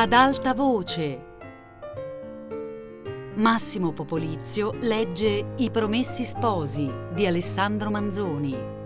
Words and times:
Ad 0.00 0.12
alta 0.12 0.54
voce. 0.54 1.24
Massimo 3.34 3.92
Popolizio 3.92 4.74
legge 4.82 5.54
I 5.56 5.72
Promessi 5.72 6.24
Sposi 6.24 6.88
di 7.12 7.26
Alessandro 7.26 7.90
Manzoni. 7.90 8.77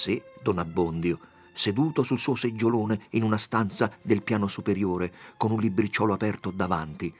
Sé 0.00 0.22
Don 0.42 0.56
Abbondio, 0.56 1.18
seduto 1.52 2.02
sul 2.02 2.18
suo 2.18 2.34
seggiolone 2.34 3.08
in 3.10 3.22
una 3.22 3.36
stanza 3.36 3.92
del 4.00 4.22
piano 4.22 4.48
superiore, 4.48 5.12
con 5.36 5.50
un 5.50 5.60
libricciolo 5.60 6.14
aperto 6.14 6.50
davanti, 6.50 7.14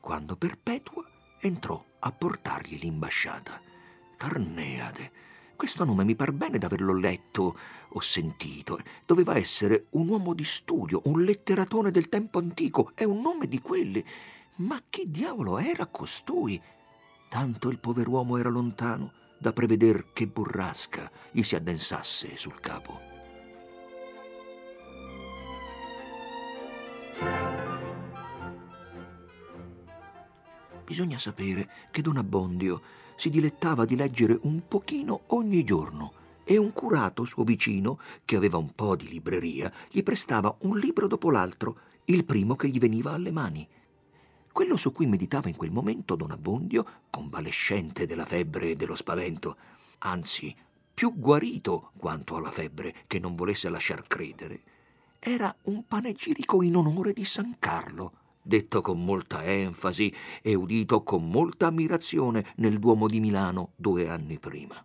quando 0.00 0.36
Perpetua 0.36 1.02
entrò 1.40 1.82
a 2.00 2.12
portargli 2.12 2.78
l'imbasciata. 2.78 3.58
Carneade. 4.18 5.12
Questo 5.56 5.84
nome 5.84 6.04
mi 6.04 6.14
par 6.14 6.32
bene 6.32 6.58
d'averlo 6.58 6.92
letto 6.92 7.56
o 7.88 8.00
sentito. 8.00 8.78
Doveva 9.06 9.38
essere 9.38 9.86
un 9.90 10.06
uomo 10.08 10.34
di 10.34 10.44
studio, 10.44 11.00
un 11.04 11.22
letteratone 11.22 11.90
del 11.90 12.10
tempo 12.10 12.38
antico, 12.38 12.92
è 12.94 13.04
un 13.04 13.22
nome 13.22 13.48
di 13.48 13.60
quelli. 13.60 14.04
Ma 14.56 14.78
chi 14.90 15.10
diavolo 15.10 15.56
era 15.56 15.86
costui? 15.86 16.60
Tanto 17.30 17.70
il 17.70 17.78
pover'uomo 17.78 18.36
era 18.36 18.50
lontano 18.50 19.24
da 19.38 19.52
preveder 19.52 20.12
che 20.12 20.26
burrasca 20.26 21.10
gli 21.30 21.42
si 21.42 21.54
addensasse 21.54 22.36
sul 22.36 22.60
capo. 22.60 23.00
Bisogna 30.84 31.18
sapere 31.18 31.68
che 31.90 32.00
Don 32.00 32.16
Abbondio 32.16 32.80
si 33.16 33.28
dilettava 33.28 33.84
di 33.84 33.96
leggere 33.96 34.38
un 34.42 34.62
pochino 34.68 35.22
ogni 35.28 35.64
giorno 35.64 36.12
e 36.44 36.58
un 36.58 36.72
curato 36.72 37.24
suo 37.24 37.42
vicino, 37.42 37.98
che 38.24 38.36
aveva 38.36 38.56
un 38.56 38.72
po' 38.72 38.94
di 38.94 39.08
libreria, 39.08 39.72
gli 39.90 40.04
prestava 40.04 40.54
un 40.60 40.78
libro 40.78 41.08
dopo 41.08 41.30
l'altro, 41.30 41.78
il 42.04 42.24
primo 42.24 42.54
che 42.54 42.68
gli 42.68 42.78
veniva 42.78 43.12
alle 43.12 43.32
mani. 43.32 43.68
Quello 44.56 44.78
su 44.78 44.90
cui 44.90 45.04
meditava 45.04 45.50
in 45.50 45.54
quel 45.54 45.70
momento 45.70 46.16
Don 46.16 46.30
Abbondio, 46.30 46.86
convalescente 47.10 48.06
della 48.06 48.24
febbre 48.24 48.70
e 48.70 48.74
dello 48.74 48.94
spavento, 48.94 49.58
anzi 49.98 50.56
più 50.94 51.12
guarito 51.14 51.90
quanto 51.98 52.36
alla 52.36 52.50
febbre 52.50 53.04
che 53.06 53.18
non 53.18 53.34
volesse 53.34 53.68
lasciar 53.68 54.06
credere, 54.06 54.62
era 55.18 55.54
un 55.64 55.86
panegirico 55.86 56.62
in 56.62 56.74
onore 56.74 57.12
di 57.12 57.26
San 57.26 57.56
Carlo, 57.58 58.12
detto 58.40 58.80
con 58.80 59.04
molta 59.04 59.44
enfasi 59.44 60.10
e 60.40 60.54
udito 60.54 61.02
con 61.02 61.28
molta 61.28 61.66
ammirazione 61.66 62.54
nel 62.56 62.78
Duomo 62.78 63.08
di 63.08 63.20
Milano 63.20 63.72
due 63.76 64.08
anni 64.08 64.38
prima. 64.38 64.82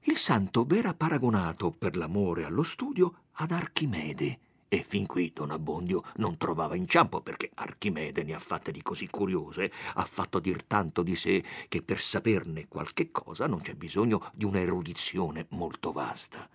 Il 0.00 0.16
santo 0.16 0.64
v'era 0.64 0.94
paragonato 0.94 1.70
per 1.70 1.96
l'amore 1.96 2.44
allo 2.44 2.64
studio 2.64 3.26
ad 3.34 3.52
Archimede, 3.52 4.40
e 4.74 4.82
fin 4.82 5.06
qui 5.06 5.30
Don 5.32 5.52
Abbondio 5.52 6.02
non 6.16 6.36
trovava 6.36 6.74
inciampo 6.74 7.20
perché 7.20 7.48
Archimede 7.54 8.24
ne 8.24 8.34
ha 8.34 8.40
fatte 8.40 8.72
di 8.72 8.82
così 8.82 9.06
curiose, 9.06 9.70
ha 9.94 10.04
fatto 10.04 10.40
dir 10.40 10.64
tanto 10.64 11.04
di 11.04 11.14
sé 11.14 11.44
che 11.68 11.80
per 11.80 12.00
saperne 12.00 12.66
qualche 12.66 13.12
cosa 13.12 13.46
non 13.46 13.60
c'è 13.60 13.74
bisogno 13.74 14.32
di 14.34 14.44
un'erudizione 14.44 15.46
molto 15.50 15.92
vasta. 15.92 16.48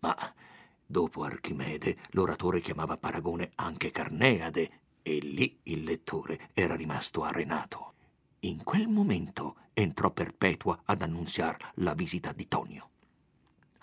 Ma 0.00 0.34
dopo 0.84 1.22
Archimede 1.22 1.96
l'oratore 2.10 2.60
chiamava 2.60 2.98
paragone 2.98 3.52
anche 3.54 3.90
Carneade 3.90 4.70
e 5.00 5.18
lì 5.20 5.60
il 5.62 5.82
lettore 5.82 6.50
era 6.52 6.74
rimasto 6.74 7.22
arenato. 7.22 7.94
In 8.40 8.62
quel 8.64 8.86
momento 8.86 9.56
entrò 9.72 10.10
Perpetua 10.10 10.82
ad 10.84 11.00
annunziar 11.00 11.72
la 11.76 11.94
visita 11.94 12.32
di 12.32 12.46
Tonio. 12.48 12.91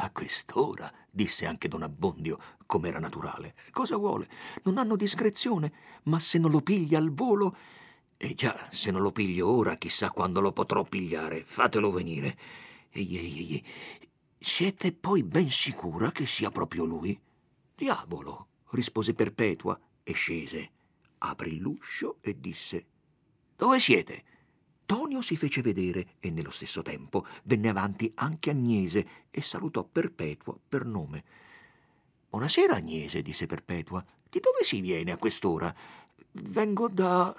A 0.02 0.12
quest'ora, 0.12 0.90
disse 1.12 1.46
anche 1.46 1.68
Don 1.68 1.84
Abbondio, 1.84 2.40
com'era 2.66 3.00
naturale. 3.00 3.54
Cosa 3.72 3.98
vuole? 3.98 4.30
Non 4.64 4.78
hanno 4.78 4.96
discrezione, 4.96 5.74
ma 6.04 6.22
se 6.22 6.38
non 6.38 6.52
lo 6.52 6.62
piglia 6.62 6.98
al 6.98 7.12
volo. 7.12 7.58
E 8.16 8.34
già, 8.34 8.70
se 8.72 8.92
non 8.92 9.02
lo 9.02 9.12
piglio 9.12 9.50
ora, 9.50 9.76
chissà 9.76 10.10
quando 10.12 10.40
lo 10.40 10.54
potrò 10.54 10.84
pigliare. 10.84 11.44
Fatelo 11.44 11.92
venire. 11.92 12.38
Ehi, 12.92 13.18
ehi, 13.18 13.40
ehi. 13.40 13.66
Siete 14.40 14.94
poi 14.94 15.24
ben 15.24 15.50
sicura 15.50 16.14
che 16.14 16.26
sia 16.26 16.50
proprio 16.50 16.86
lui? 16.86 17.20
Diavolo, 17.76 18.48
rispose 18.70 19.14
Perpetua 19.14 19.78
e 20.02 20.14
scese. 20.14 20.72
Aprì 21.18 21.60
l'uscio 21.60 22.20
e 22.22 22.40
disse: 22.40 22.86
Dove 23.54 23.82
siete? 23.82 24.24
Tonio 24.90 25.22
si 25.22 25.38
fece 25.38 25.62
vedere 25.62 26.16
e 26.20 26.32
nello 26.32 26.50
stesso 26.50 26.82
tempo 26.82 27.24
venne 27.44 27.70
avanti 27.70 28.12
anche 28.16 28.50
Agnese 28.50 29.28
e 29.30 29.44
salutò 29.44 29.84
Perpetua 29.84 30.58
per 30.68 30.84
nome. 30.84 31.24
Buonasera, 32.28 32.78
Agnese, 32.78 33.22
disse 33.22 33.46
Perpetua. 33.46 34.04
Di 34.28 34.40
dove 34.40 34.64
si 34.64 34.82
viene 34.82 35.12
a 35.12 35.18
quest'ora? 35.18 35.72
Vengo 36.32 36.88
da. 36.88 37.36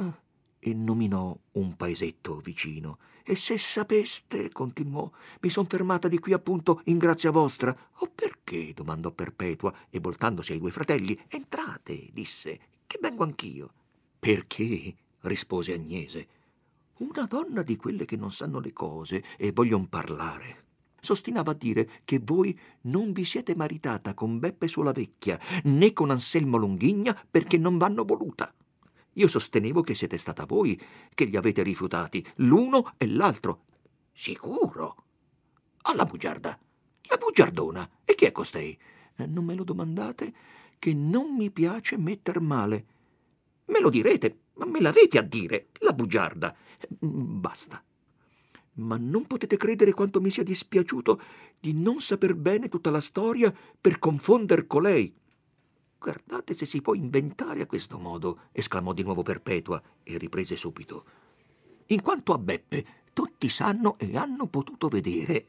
e 0.60 0.74
nominò 0.74 1.36
un 1.54 1.74
paesetto 1.74 2.36
vicino. 2.36 2.98
E 3.24 3.34
se 3.34 3.58
sapeste, 3.58 4.52
continuò, 4.52 5.10
mi 5.40 5.50
son 5.50 5.66
fermata 5.66 6.06
di 6.06 6.20
qui 6.20 6.32
appunto 6.32 6.82
in 6.84 6.98
grazia 6.98 7.32
vostra. 7.32 7.76
Oh, 7.98 8.12
perché? 8.14 8.72
domandò 8.72 9.10
Perpetua 9.10 9.74
e 9.90 9.98
voltandosi 9.98 10.52
ai 10.52 10.60
due 10.60 10.70
fratelli. 10.70 11.20
Entrate, 11.26 12.10
disse, 12.12 12.60
che 12.86 12.98
vengo 13.02 13.24
anch'io. 13.24 13.72
Perché? 14.20 14.94
rispose 15.22 15.72
Agnese 15.72 16.38
una 17.00 17.24
donna 17.26 17.62
di 17.62 17.76
quelle 17.76 18.04
che 18.04 18.16
non 18.16 18.32
sanno 18.32 18.60
le 18.60 18.72
cose 18.72 19.24
e 19.36 19.52
vogliono 19.52 19.86
parlare. 19.88 20.64
Sostinava 21.00 21.52
a 21.52 21.54
dire 21.54 22.02
che 22.04 22.20
voi 22.22 22.58
non 22.82 23.12
vi 23.12 23.24
siete 23.24 23.54
maritata 23.54 24.12
con 24.12 24.38
Beppe 24.38 24.68
Solavecchia 24.68 25.40
né 25.64 25.92
con 25.92 26.10
Anselmo 26.10 26.58
Longhigna 26.58 27.18
perché 27.30 27.56
non 27.56 27.78
vanno 27.78 28.04
voluta. 28.04 28.52
Io 29.14 29.28
sostenevo 29.28 29.80
che 29.82 29.94
siete 29.94 30.18
stata 30.18 30.44
voi 30.44 30.80
che 31.14 31.24
li 31.24 31.36
avete 31.36 31.62
rifiutati, 31.62 32.24
l'uno 32.36 32.92
e 32.98 33.06
l'altro. 33.06 33.64
Sicuro? 34.12 35.04
Alla 35.82 36.04
bugiarda. 36.04 36.58
La 37.02 37.16
bugiardona. 37.16 37.88
E 38.04 38.14
chi 38.14 38.26
è 38.26 38.32
costei? 38.32 38.78
Eh, 39.16 39.26
non 39.26 39.44
me 39.44 39.54
lo 39.54 39.64
domandate, 39.64 40.34
che 40.78 40.92
non 40.92 41.34
mi 41.34 41.50
piace 41.50 41.96
metter 41.96 42.40
male. 42.40 42.86
Me 43.66 43.80
lo 43.80 43.88
direte, 43.88 44.38
ma 44.60 44.66
me 44.66 44.80
l'avete 44.80 45.16
a 45.16 45.22
dire, 45.22 45.68
la 45.78 45.92
bugiarda. 45.92 46.54
Basta. 46.98 47.82
Ma 48.74 48.98
non 48.98 49.26
potete 49.26 49.56
credere 49.56 49.92
quanto 49.92 50.20
mi 50.20 50.30
sia 50.30 50.42
dispiaciuto 50.42 51.20
di 51.58 51.72
non 51.72 52.00
saper 52.00 52.34
bene 52.34 52.68
tutta 52.68 52.90
la 52.90 53.00
storia 53.00 53.52
per 53.80 53.98
confonder 53.98 54.66
colei. 54.66 55.14
Guardate 55.98 56.52
se 56.52 56.66
si 56.66 56.82
può 56.82 56.94
inventare 56.94 57.62
a 57.62 57.66
questo 57.66 57.98
modo, 57.98 58.48
esclamò 58.52 58.92
di 58.92 59.02
nuovo 59.02 59.22
Perpetua 59.22 59.82
e 60.02 60.18
riprese 60.18 60.56
subito. 60.56 61.04
In 61.86 62.02
quanto 62.02 62.34
a 62.34 62.38
Beppe, 62.38 62.86
tutti 63.14 63.48
sanno 63.48 63.98
e 63.98 64.14
hanno 64.16 64.46
potuto 64.46 64.88
vedere. 64.88 65.46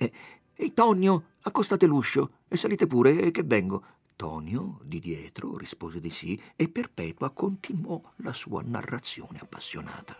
Ehi, 0.55 0.73
Tonio, 0.73 1.31
accostate 1.41 1.85
l'uscio 1.85 2.39
e 2.47 2.55
salite 2.55 2.87
pure, 2.87 3.31
che 3.31 3.43
vengo. 3.43 3.83
Tonio, 4.15 4.79
di 4.83 4.99
dietro, 4.99 5.57
rispose 5.57 5.99
di 5.99 6.09
sì 6.09 6.41
e 6.55 6.69
Perpetua 6.69 7.31
continuò 7.31 8.01
la 8.17 8.33
sua 8.33 8.61
narrazione 8.63 9.39
appassionata. 9.39 10.15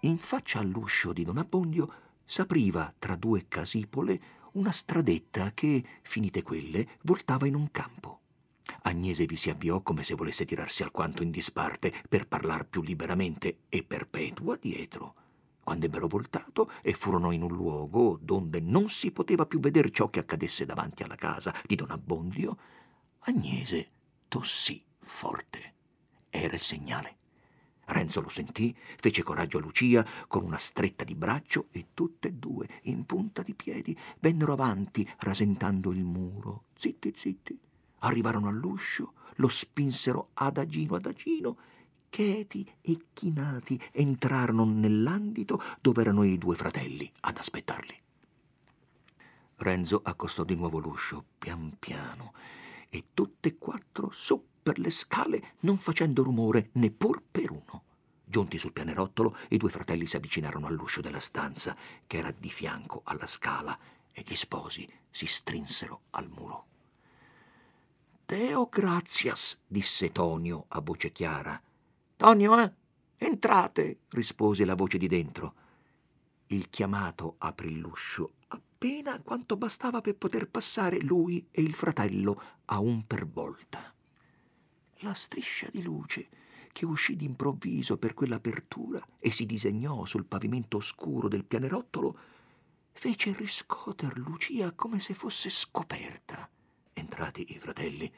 In 0.00 0.18
faccia 0.18 0.58
all'uscio 0.58 1.14
di 1.14 1.24
Don 1.24 1.38
Abbondio 1.38 1.92
s'apriva 2.26 2.92
tra 2.98 3.16
due 3.16 3.46
casipole 3.48 4.20
una 4.52 4.70
stradetta 4.70 5.52
che, 5.52 5.82
finite 6.02 6.42
quelle, 6.42 6.98
voltava 7.02 7.46
in 7.46 7.54
un 7.54 7.70
campo. 7.70 8.23
Agnese 8.86 9.24
vi 9.24 9.36
si 9.36 9.48
avviò 9.48 9.80
come 9.80 10.02
se 10.02 10.14
volesse 10.14 10.44
tirarsi 10.44 10.82
alquanto 10.82 11.22
in 11.22 11.30
disparte 11.30 11.92
per 12.06 12.28
parlar 12.28 12.66
più 12.66 12.82
liberamente 12.82 13.60
e 13.70 13.82
Perpetua 13.82 14.56
dietro. 14.56 15.14
Quando 15.62 15.86
ebbero 15.86 16.06
voltato 16.06 16.70
e 16.82 16.92
furono 16.92 17.30
in 17.30 17.40
un 17.40 17.54
luogo 17.54 18.18
donde 18.20 18.60
non 18.60 18.90
si 18.90 19.10
poteva 19.10 19.46
più 19.46 19.58
veder 19.58 19.90
ciò 19.90 20.10
che 20.10 20.18
accadesse 20.18 20.66
davanti 20.66 21.02
alla 21.02 21.14
casa 21.14 21.54
di 21.64 21.76
Don 21.76 21.90
Abbondio, 21.90 22.58
Agnese 23.20 23.88
tossì 24.28 24.84
forte. 24.98 25.72
Era 26.28 26.52
il 26.52 26.60
segnale. 26.60 27.16
Renzo 27.86 28.20
lo 28.20 28.28
sentì, 28.28 28.76
fece 28.98 29.22
coraggio 29.22 29.56
a 29.56 29.60
Lucia 29.62 30.06
con 30.28 30.44
una 30.44 30.58
stretta 30.58 31.04
di 31.04 31.14
braccio 31.14 31.68
e 31.70 31.86
tutte 31.94 32.28
e 32.28 32.32
due, 32.32 32.68
in 32.82 33.06
punta 33.06 33.42
di 33.42 33.54
piedi, 33.54 33.96
vennero 34.20 34.52
avanti 34.52 35.10
rasentando 35.20 35.90
il 35.90 36.04
muro. 36.04 36.64
Zitti, 36.74 37.14
zitti. 37.16 37.58
Arrivarono 38.04 38.48
all'uscio, 38.48 39.14
lo 39.36 39.48
spinsero 39.48 40.28
adagino 40.34 40.94
adagino, 40.94 41.56
cheti 42.10 42.70
e 42.82 43.06
chinati 43.14 43.80
entrarono 43.92 44.66
nell'andito 44.66 45.60
dove 45.80 46.02
erano 46.02 46.22
i 46.22 46.36
due 46.36 46.54
fratelli 46.54 47.10
ad 47.20 47.38
aspettarli. 47.38 47.98
Renzo 49.56 50.00
accostò 50.04 50.44
di 50.44 50.54
nuovo 50.54 50.78
l'uscio, 50.78 51.24
pian 51.38 51.76
piano, 51.78 52.34
e 52.90 53.06
tutte 53.14 53.48
e 53.48 53.56
quattro 53.56 54.10
su 54.12 54.44
per 54.62 54.78
le 54.78 54.90
scale 54.90 55.54
non 55.60 55.78
facendo 55.78 56.22
rumore 56.22 56.68
neppur 56.72 57.22
per 57.30 57.50
uno. 57.52 57.82
Giunti 58.22 58.58
sul 58.58 58.72
pianerottolo, 58.72 59.34
i 59.48 59.56
due 59.56 59.70
fratelli 59.70 60.06
si 60.06 60.16
avvicinarono 60.16 60.66
all'uscio 60.66 61.00
della 61.00 61.20
stanza, 61.20 61.74
che 62.06 62.18
era 62.18 62.30
di 62.30 62.50
fianco 62.50 63.00
alla 63.04 63.26
scala, 63.26 63.78
e 64.12 64.22
gli 64.26 64.34
sposi 64.34 64.86
si 65.10 65.24
strinsero 65.24 66.02
al 66.10 66.28
muro. 66.28 66.66
Deo 68.26 68.66
gratias, 68.66 69.60
disse 69.66 70.10
Tonio 70.10 70.66
a 70.68 70.80
voce 70.80 71.12
chiara. 71.12 71.60
Tonio, 72.16 72.58
eh? 72.60 72.72
Entrate, 73.16 74.00
rispose 74.10 74.64
la 74.64 74.74
voce 74.74 74.98
di 74.98 75.08
dentro. 75.08 75.54
Il 76.46 76.70
chiamato 76.70 77.36
aprì 77.38 77.78
l'uscio 77.78 78.34
appena 78.48 79.20
quanto 79.20 79.56
bastava 79.56 80.00
per 80.00 80.16
poter 80.16 80.48
passare 80.48 81.00
lui 81.00 81.46
e 81.50 81.62
il 81.62 81.74
fratello 81.74 82.40
a 82.66 82.78
un 82.80 83.06
per 83.06 83.26
volta 83.26 83.94
la 85.04 85.14
striscia 85.14 85.68
di 85.70 85.82
luce 85.82 86.28
che 86.72 86.86
uscì 86.86 87.14
d'improvviso 87.14 87.98
per 87.98 88.14
quell'apertura 88.14 89.00
e 89.20 89.30
si 89.30 89.46
disegnò 89.46 90.06
sul 90.06 90.24
pavimento 90.24 90.78
oscuro 90.78 91.28
del 91.28 91.44
pianerottolo, 91.44 92.18
fece 92.90 93.32
riscoter 93.32 94.18
Lucia 94.18 94.72
come 94.72 94.98
se 94.98 95.14
fosse 95.14 95.50
scoperta. 95.50 96.48
Entrati 96.94 97.52
i 97.52 97.58
fratelli, 97.58 98.10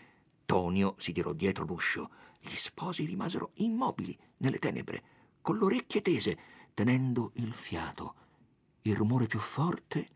Tonio 0.45 0.95
si 0.99 1.13
tirò 1.13 1.33
dietro 1.33 1.65
l'uscio, 1.65 2.11
gli 2.39 2.55
sposi 2.55 3.05
rimasero 3.05 3.51
immobili 3.55 4.17
nelle 4.39 4.59
tenebre, 4.59 5.03
con 5.41 5.59
le 5.59 5.65
orecchie 5.65 6.03
tese, 6.03 6.39
tenendo 6.75 7.33
il 7.35 7.53
fiato. 7.53 8.15
Il 8.83 8.95
rumore 8.95 9.27
più 9.27 9.39
forte 9.39 10.09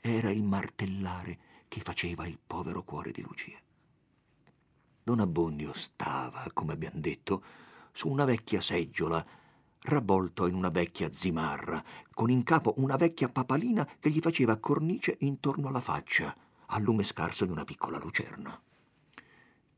era 0.00 0.30
il 0.30 0.42
martellare 0.42 1.38
che 1.68 1.80
faceva 1.80 2.26
il 2.26 2.38
povero 2.44 2.82
cuore 2.82 3.12
di 3.12 3.22
Lucia. 3.22 3.58
Don 5.02 5.20
Abbondio 5.20 5.72
stava, 5.74 6.44
come 6.52 6.72
abbiamo 6.72 6.98
detto, 7.00 7.44
su 7.92 8.08
una 8.08 8.24
vecchia 8.24 8.60
seggiola, 8.60 9.24
ravvolto 9.82 10.46
in 10.46 10.54
una 10.54 10.70
vecchia 10.70 11.12
zimarra, 11.12 11.82
con 12.12 12.30
in 12.30 12.42
capo 12.42 12.74
una 12.78 12.96
vecchia 12.96 13.28
papalina 13.28 13.88
che 14.00 14.10
gli 14.10 14.20
faceva 14.20 14.56
cornice 14.56 15.16
intorno 15.20 15.68
alla 15.68 15.80
faccia, 15.80 16.34
al 16.70 16.82
lume 16.82 17.02
scarso 17.02 17.44
di 17.44 17.52
una 17.52 17.64
piccola 17.64 17.98
lucerna. 17.98 18.60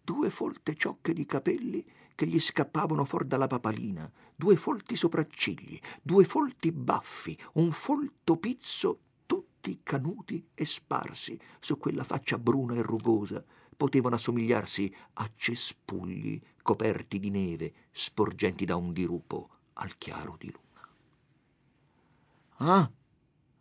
Due 0.02 0.30
folte 0.30 0.74
ciocche 0.74 1.12
di 1.12 1.26
capelli 1.26 1.84
che 2.14 2.26
gli 2.26 2.40
scappavano 2.40 3.04
fuori 3.04 3.26
dalla 3.26 3.46
papalina, 3.46 4.10
due 4.34 4.56
folti 4.56 4.96
sopraccigli, 4.96 5.78
due 6.02 6.24
folti 6.24 6.72
baffi, 6.72 7.38
un 7.54 7.70
folto 7.70 8.36
pizzo, 8.36 8.98
tutti 9.26 9.80
canuti 9.82 10.48
e 10.54 10.64
sparsi 10.66 11.38
su 11.60 11.78
quella 11.78 12.04
faccia 12.04 12.38
bruna 12.38 12.74
e 12.74 12.82
rugosa, 12.82 13.44
potevano 13.76 14.16
assomigliarsi 14.16 14.94
a 15.14 15.30
cespugli 15.34 16.38
coperti 16.60 17.18
di 17.18 17.30
neve 17.30 17.72
sporgenti 17.90 18.64
da 18.66 18.76
un 18.76 18.92
dirupo 18.92 19.48
al 19.74 19.96
chiaro 19.96 20.36
di 20.38 20.52
luna. 20.52 20.88
Ah, 22.58 22.90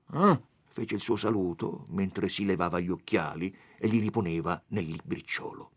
ah, 0.08 0.42
fece 0.70 0.96
il 0.96 1.02
suo 1.02 1.16
saluto 1.16 1.86
mentre 1.90 2.30
si 2.30 2.46
levava 2.46 2.80
gli 2.80 2.90
occhiali 2.90 3.56
e 3.78 3.88
li 3.88 4.00
riponeva 4.00 4.62
nel 4.68 4.86
libricciolo. 4.86 5.72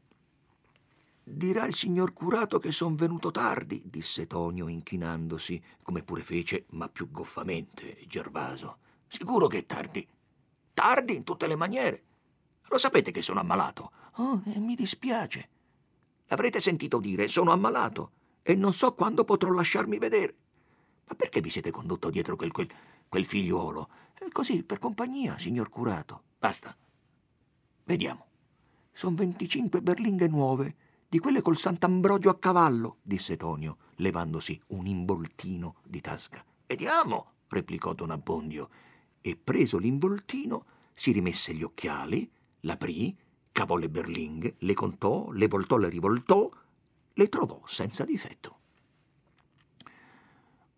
Dirà 1.25 1.67
il 1.67 1.75
signor 1.75 2.13
curato 2.13 2.59
che 2.59 2.73
son 2.73 2.95
venuto 2.95 3.31
tardi, 3.31 3.83
disse 3.87 4.27
Tonio 4.27 4.69
inchinandosi, 4.69 5.63
come 5.83 6.03
pure 6.03 6.23
fece, 6.23 6.67
ma 6.71 6.89
più 6.89 7.11
goffamente, 7.11 7.99
Gervaso. 8.09 8.79
Sicuro 9.07 9.47
che 9.47 9.59
è 9.59 9.67
tardi. 9.67 10.07
Tardi 10.75 11.15
in 11.15 11.23
tutte 11.23 11.47
le 11.47 11.57
maniere. 11.57 12.03
Lo 12.69 12.79
sapete 12.79 13.13
che 13.13 13.23
sono 13.23 13.41
ammalato. 13.41 13.93
Oh, 14.17 14.43
eh, 14.47 14.59
mi 14.59 14.75
dispiace. 14.75 15.49
Avrete 16.29 16.61
sentito 16.61 16.99
dire 16.99 17.29
sono 17.29 17.53
ammalato 17.53 18.11
e 18.43 18.55
non 18.55 18.73
so 18.73 18.95
quando 18.95 19.25
potrò 19.25 19.53
lasciarmi 19.53 19.99
vedere. 19.99 20.35
Ma 21.07 21.15
perché 21.15 21.41
vi 21.41 21.51
siete 21.51 21.71
condotto 21.71 22.11
dietro 22.11 22.37
quel, 22.37 22.51
quel, 22.51 22.69
quel 23.09 23.25
figliuolo? 23.25 23.89
Così, 24.31 24.63
per 24.63 24.79
compagnia, 24.79 25.39
signor 25.39 25.69
curato. 25.69 26.23
Basta. 26.39 26.77
Vediamo. 27.85 28.27
Sono 28.93 29.17
25 29.17 29.81
berlinghe 29.83 30.29
nuove, 30.29 30.77
di 31.09 31.19
quelle 31.19 31.43
col 31.43 31.59
Sant'Ambrogio 31.59 32.31
a 32.31 32.39
cavallo, 32.39 32.99
disse 33.03 33.37
Tonio, 33.37 33.77
levandosi 33.97 34.61
un 34.69 34.87
involtino 34.87 35.77
di 35.85 36.01
tasca. 36.01 36.45
Vediamo, 36.67 37.33
replicò 37.49 37.93
Don 37.93 38.11
Abbondio, 38.11 38.69
e 39.21 39.37
preso 39.37 39.79
l'involtino 39.79 40.65
si 40.93 41.13
rimesse 41.13 41.55
gli 41.55 41.63
occhiali, 41.63 42.31
l'aprì 42.61 43.17
cavò 43.53 43.77
le 43.77 43.89
berlinghe, 43.89 44.57
le 44.59 44.75
contò, 44.75 45.31
le 45.31 45.49
voltò, 45.49 45.77
le 45.77 45.89
rivoltò, 45.89 46.51
le 47.13 47.29
trovò 47.29 47.63
senza 47.67 48.05
difetto. 48.05 48.59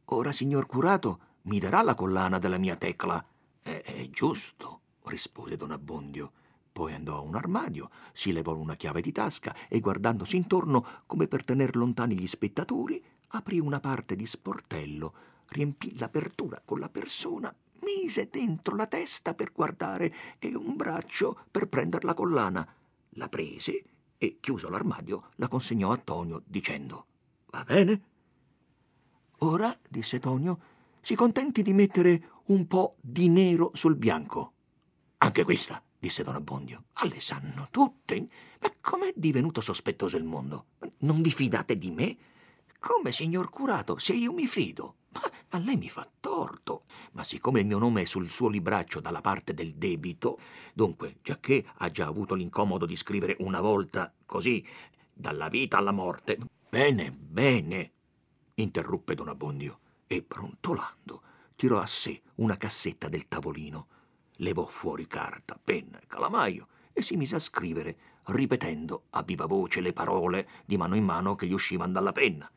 Ora, 0.06 0.32
signor 0.32 0.66
curato, 0.66 1.20
mi 1.42 1.58
darà 1.58 1.82
la 1.82 1.94
collana 1.94 2.38
della 2.38 2.58
mia 2.58 2.76
tecla? 2.76 3.24
È, 3.64 3.80
è 3.82 4.10
giusto, 4.10 4.80
rispose 5.04 5.56
don 5.56 5.70
Abbondio. 5.70 6.32
Poi 6.70 6.92
andò 6.92 7.16
a 7.16 7.20
un 7.20 7.34
armadio, 7.34 7.88
si 8.12 8.30
levò 8.30 8.54
una 8.54 8.76
chiave 8.76 9.00
di 9.00 9.10
tasca 9.10 9.56
e, 9.68 9.80
guardandosi 9.80 10.36
intorno 10.36 10.84
come 11.06 11.28
per 11.28 11.44
tener 11.44 11.74
lontani 11.74 12.14
gli 12.14 12.26
spettatori, 12.26 13.02
aprì 13.28 13.58
una 13.60 13.80
parte 13.80 14.16
di 14.16 14.26
sportello, 14.26 15.14
riempì 15.48 15.96
l'apertura 15.96 16.60
con 16.62 16.78
la 16.78 16.90
persona 16.90 17.54
mise 17.80 18.28
dentro 18.30 18.76
la 18.76 18.86
testa 18.86 19.32
per 19.32 19.52
guardare 19.52 20.14
e 20.38 20.54
un 20.54 20.76
braccio 20.76 21.38
per 21.50 21.66
prendere 21.66 22.04
la 22.04 22.12
collana. 22.12 22.68
La 23.16 23.28
prese 23.30 23.82
e, 24.18 24.36
chiuso 24.40 24.68
l'armadio, 24.68 25.30
la 25.36 25.48
consegnò 25.48 25.90
a 25.90 25.96
Tonio 25.96 26.42
dicendo 26.44 27.06
Va 27.46 27.64
bene? 27.64 28.02
Ora, 29.38 29.74
disse 29.88 30.20
Tonio, 30.20 30.72
si 31.00 31.14
contenti 31.14 31.62
di 31.62 31.72
mettere 31.72 32.30
un 32.46 32.66
po' 32.66 32.96
di 33.00 33.28
nero 33.28 33.70
sul 33.74 33.96
bianco. 33.96 34.52
Anche 35.18 35.44
questa, 35.44 35.82
disse 35.98 36.22
Don 36.22 36.34
Abbondio. 36.34 36.84
Alle 36.94 37.20
sanno 37.20 37.68
tutte. 37.70 38.28
Ma 38.60 38.72
com'è 38.80 39.12
divenuto 39.16 39.60
sospettoso 39.60 40.16
il 40.16 40.24
mondo? 40.24 40.66
Non 40.98 41.22
vi 41.22 41.30
fidate 41.30 41.78
di 41.78 41.90
me? 41.90 42.16
Come, 42.78 43.12
signor 43.12 43.48
curato, 43.48 43.98
se 43.98 44.12
io 44.12 44.32
mi 44.32 44.46
fido? 44.46 44.96
Ma 45.12 45.22
a 45.50 45.58
lei 45.58 45.76
mi 45.76 45.88
fa 45.88 46.06
torto. 46.20 46.84
Ma 47.12 47.24
siccome 47.24 47.60
il 47.60 47.66
mio 47.66 47.78
nome 47.78 48.02
è 48.02 48.04
sul 48.04 48.30
suo 48.30 48.48
libraccio 48.48 49.00
dalla 49.00 49.22
parte 49.22 49.54
del 49.54 49.74
debito, 49.74 50.38
dunque, 50.74 51.16
giacché 51.22 51.64
ha 51.76 51.90
già 51.90 52.06
avuto 52.06 52.34
l'incomodo 52.34 52.84
di 52.84 52.96
scrivere 52.96 53.36
una 53.40 53.62
volta 53.62 54.12
così, 54.26 54.62
dalla 55.10 55.48
vita 55.48 55.78
alla 55.78 55.92
morte. 55.92 56.38
Bene, 56.68 57.10
bene, 57.10 57.92
interruppe 58.56 59.14
Don 59.14 59.28
Abbondio, 59.28 59.78
e 60.06 60.22
brontolando 60.26 61.22
tirò 61.64 61.78
a 61.78 61.86
sé 61.86 62.20
una 62.34 62.58
cassetta 62.58 63.08
del 63.08 63.26
tavolino, 63.26 63.86
levò 64.36 64.66
fuori 64.66 65.06
carta, 65.06 65.58
penna 65.58 65.98
e 65.98 66.06
calamaio 66.06 66.68
e 66.92 67.00
si 67.00 67.16
mise 67.16 67.36
a 67.36 67.38
scrivere, 67.38 67.96
ripetendo 68.24 69.04
a 69.10 69.22
viva 69.22 69.46
voce 69.46 69.80
le 69.80 69.94
parole 69.94 70.46
di 70.66 70.76
mano 70.76 70.94
in 70.94 71.04
mano 71.04 71.36
che 71.36 71.46
gli 71.46 71.54
uscivano 71.54 71.92
dalla 71.92 72.12
penna. 72.12 72.50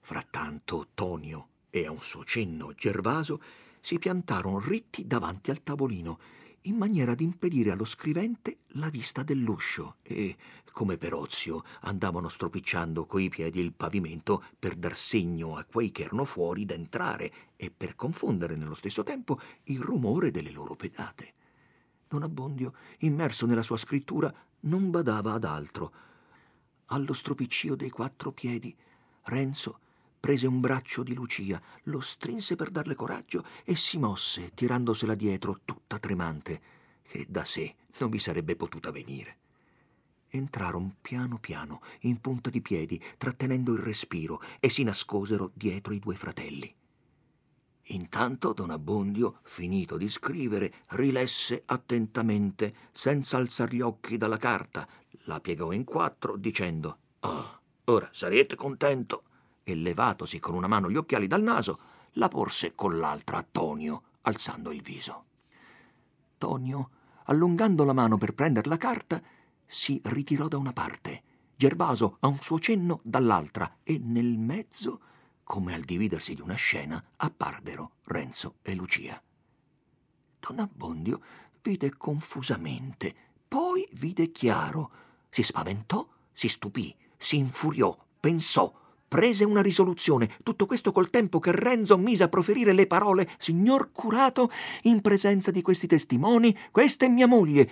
Frattanto 0.00 0.88
Tonio 0.94 1.48
e 1.68 1.84
a 1.84 1.90
un 1.90 2.00
suo 2.00 2.24
cenno 2.24 2.72
Gervaso 2.72 3.42
si 3.82 3.98
piantarono 3.98 4.58
ritti 4.60 5.06
davanti 5.06 5.50
al 5.50 5.62
tavolino, 5.62 6.18
in 6.62 6.76
maniera 6.76 7.14
di 7.14 7.24
impedire 7.24 7.70
allo 7.70 7.84
scrivente 7.84 8.58
la 8.74 8.88
vista 8.88 9.22
dell'uscio 9.22 9.96
e, 10.02 10.36
come 10.72 10.96
per 10.96 11.14
ozio, 11.14 11.64
andavano 11.80 12.28
stropicciando 12.28 13.04
coi 13.06 13.28
piedi 13.28 13.60
il 13.60 13.72
pavimento 13.72 14.44
per 14.58 14.74
dar 14.76 14.96
segno 14.96 15.56
a 15.56 15.64
quei 15.64 15.90
che 15.90 16.04
erano 16.04 16.24
fuori 16.24 16.64
d'entrare 16.64 17.32
e 17.56 17.70
per 17.70 17.94
confondere 17.96 18.56
nello 18.56 18.74
stesso 18.74 19.02
tempo 19.02 19.40
il 19.64 19.80
rumore 19.80 20.30
delle 20.30 20.50
loro 20.50 20.76
pedate. 20.76 21.34
Don 22.08 22.22
Abbondio, 22.22 22.74
immerso 22.98 23.46
nella 23.46 23.62
sua 23.62 23.76
scrittura, 23.76 24.32
non 24.60 24.90
badava 24.90 25.32
ad 25.32 25.44
altro. 25.44 25.92
Allo 26.86 27.12
stropiccio 27.12 27.74
dei 27.74 27.90
quattro 27.90 28.32
piedi, 28.32 28.74
Renzo 29.24 29.80
prese 30.22 30.46
un 30.46 30.60
braccio 30.60 31.02
di 31.02 31.14
Lucia, 31.14 31.60
lo 31.86 31.98
strinse 31.98 32.54
per 32.54 32.70
darle 32.70 32.94
coraggio 32.94 33.44
e 33.64 33.74
si 33.74 33.98
mosse, 33.98 34.52
tirandosela 34.54 35.16
dietro 35.16 35.62
tutta 35.64 35.98
tremante, 35.98 36.62
che 37.02 37.26
da 37.28 37.44
sé 37.44 37.74
non 37.98 38.08
vi 38.08 38.20
sarebbe 38.20 38.54
potuta 38.54 38.92
venire. 38.92 39.38
entrarono 40.28 40.94
piano 41.02 41.38
piano, 41.38 41.82
in 42.02 42.20
punta 42.20 42.50
di 42.50 42.62
piedi, 42.62 43.02
trattenendo 43.18 43.72
il 43.72 43.80
respiro, 43.80 44.40
e 44.60 44.70
si 44.70 44.84
nascosero 44.84 45.50
dietro 45.54 45.92
i 45.92 45.98
due 45.98 46.14
fratelli. 46.14 46.72
Intanto 47.86 48.52
Don 48.52 48.70
Abbondio, 48.70 49.40
finito 49.42 49.96
di 49.96 50.08
scrivere, 50.08 50.84
rilesse 50.90 51.64
attentamente, 51.66 52.74
senza 52.92 53.38
alzar 53.38 53.74
gli 53.74 53.80
occhi 53.80 54.16
dalla 54.16 54.38
carta, 54.38 54.86
la 55.24 55.40
piegò 55.40 55.72
in 55.72 55.82
quattro, 55.82 56.36
dicendo 56.36 56.98
Ah, 57.20 57.60
ora 57.86 58.08
sarete 58.12 58.54
contento. 58.54 59.24
E 59.62 59.74
levatosi 59.74 60.40
con 60.40 60.54
una 60.54 60.66
mano 60.66 60.90
gli 60.90 60.96
occhiali 60.96 61.26
dal 61.26 61.42
naso, 61.42 61.78
la 62.12 62.28
porse 62.28 62.74
con 62.74 62.98
l'altra 62.98 63.38
a 63.38 63.46
Tonio, 63.50 64.02
alzando 64.22 64.72
il 64.72 64.82
viso. 64.82 65.24
Tonio, 66.38 66.90
allungando 67.24 67.84
la 67.84 67.92
mano 67.92 68.18
per 68.18 68.34
prendere 68.34 68.68
la 68.68 68.76
carta, 68.76 69.22
si 69.64 70.00
ritirò 70.04 70.48
da 70.48 70.58
una 70.58 70.72
parte, 70.72 71.22
Gervaso 71.54 72.16
a 72.20 72.26
un 72.26 72.38
suo 72.40 72.58
cenno 72.58 73.00
dall'altra, 73.04 73.78
e 73.84 73.98
nel 73.98 74.36
mezzo 74.36 75.00
come 75.44 75.74
al 75.74 75.82
dividersi 75.82 76.34
di 76.34 76.40
una 76.40 76.54
scena, 76.54 77.02
apparvero 77.16 77.96
Renzo 78.04 78.56
e 78.62 78.74
Lucia. 78.74 79.22
Don 80.40 80.58
Abbondio 80.58 81.20
vide 81.62 81.96
confusamente, 81.96 83.14
poi 83.46 83.86
vide 83.92 84.32
chiaro, 84.32 84.90
si 85.30 85.42
spaventò, 85.42 86.08
si 86.32 86.48
stupì, 86.48 86.96
si 87.16 87.36
infuriò, 87.36 87.96
pensò, 88.18 88.72
prese 89.12 89.44
una 89.44 89.60
risoluzione, 89.60 90.30
tutto 90.42 90.64
questo 90.64 90.90
col 90.90 91.10
tempo 91.10 91.38
che 91.38 91.52
Renzo 91.52 91.98
mise 91.98 92.22
a 92.22 92.28
proferire 92.28 92.72
le 92.72 92.86
parole 92.86 93.28
Signor 93.38 93.92
curato, 93.92 94.50
in 94.84 95.02
presenza 95.02 95.50
di 95.50 95.60
questi 95.60 95.86
testimoni, 95.86 96.56
questa 96.70 97.04
è 97.04 97.10
mia 97.10 97.26
moglie, 97.26 97.70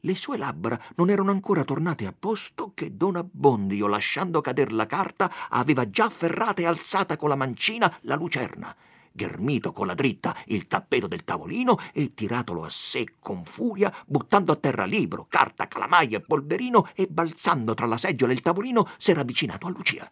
le 0.00 0.16
sue 0.16 0.36
labbra 0.36 0.76
non 0.96 1.10
erano 1.10 1.30
ancora 1.30 1.62
tornate 1.62 2.06
a 2.06 2.14
posto 2.16 2.72
che 2.74 2.96
Don 2.96 3.14
Abbondio, 3.14 3.86
lasciando 3.86 4.40
cader 4.40 4.72
la 4.72 4.86
carta, 4.86 5.32
aveva 5.48 5.88
già 5.88 6.06
afferrata 6.06 6.60
e 6.60 6.66
alzata 6.66 7.16
con 7.16 7.28
la 7.28 7.36
mancina 7.36 7.96
la 8.00 8.16
lucerna, 8.16 8.74
ghermito 9.12 9.72
con 9.72 9.86
la 9.86 9.94
dritta 9.94 10.34
il 10.46 10.66
tappeto 10.66 11.06
del 11.06 11.22
tavolino 11.22 11.78
e 11.92 12.14
tiratolo 12.14 12.64
a 12.64 12.68
sé 12.68 13.06
con 13.20 13.44
furia, 13.44 13.94
buttando 14.08 14.50
a 14.50 14.56
terra 14.56 14.86
libro, 14.86 15.26
carta, 15.28 15.68
calamaia 15.68 16.16
e 16.16 16.20
polverino 16.20 16.88
e 16.96 17.06
balzando 17.06 17.74
tra 17.74 17.86
la 17.86 17.96
seggiola 17.96 18.32
e 18.32 18.34
il 18.34 18.40
tavolino, 18.40 18.88
s'era 18.96 19.20
avvicinato 19.20 19.68
a 19.68 19.70
Lucia. 19.70 20.10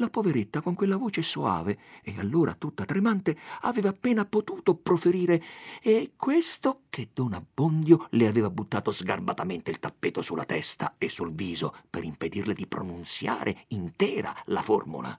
La 0.00 0.08
poveretta, 0.08 0.62
con 0.62 0.74
quella 0.74 0.96
voce 0.96 1.20
soave 1.20 1.78
e 2.02 2.14
allora 2.16 2.54
tutta 2.54 2.86
tremante, 2.86 3.36
aveva 3.60 3.90
appena 3.90 4.24
potuto 4.24 4.74
proferire 4.74 5.42
e 5.82 6.12
questo 6.16 6.84
che 6.88 7.10
Don 7.12 7.34
Abbondio 7.34 8.06
le 8.12 8.26
aveva 8.26 8.48
buttato 8.48 8.92
sgarbatamente 8.92 9.70
il 9.70 9.78
tappeto 9.78 10.22
sulla 10.22 10.46
testa 10.46 10.94
e 10.96 11.10
sul 11.10 11.34
viso 11.34 11.74
per 11.90 12.02
impedirle 12.02 12.54
di 12.54 12.66
pronunziare 12.66 13.64
intera 13.68 14.34
la 14.46 14.62
formula. 14.62 15.18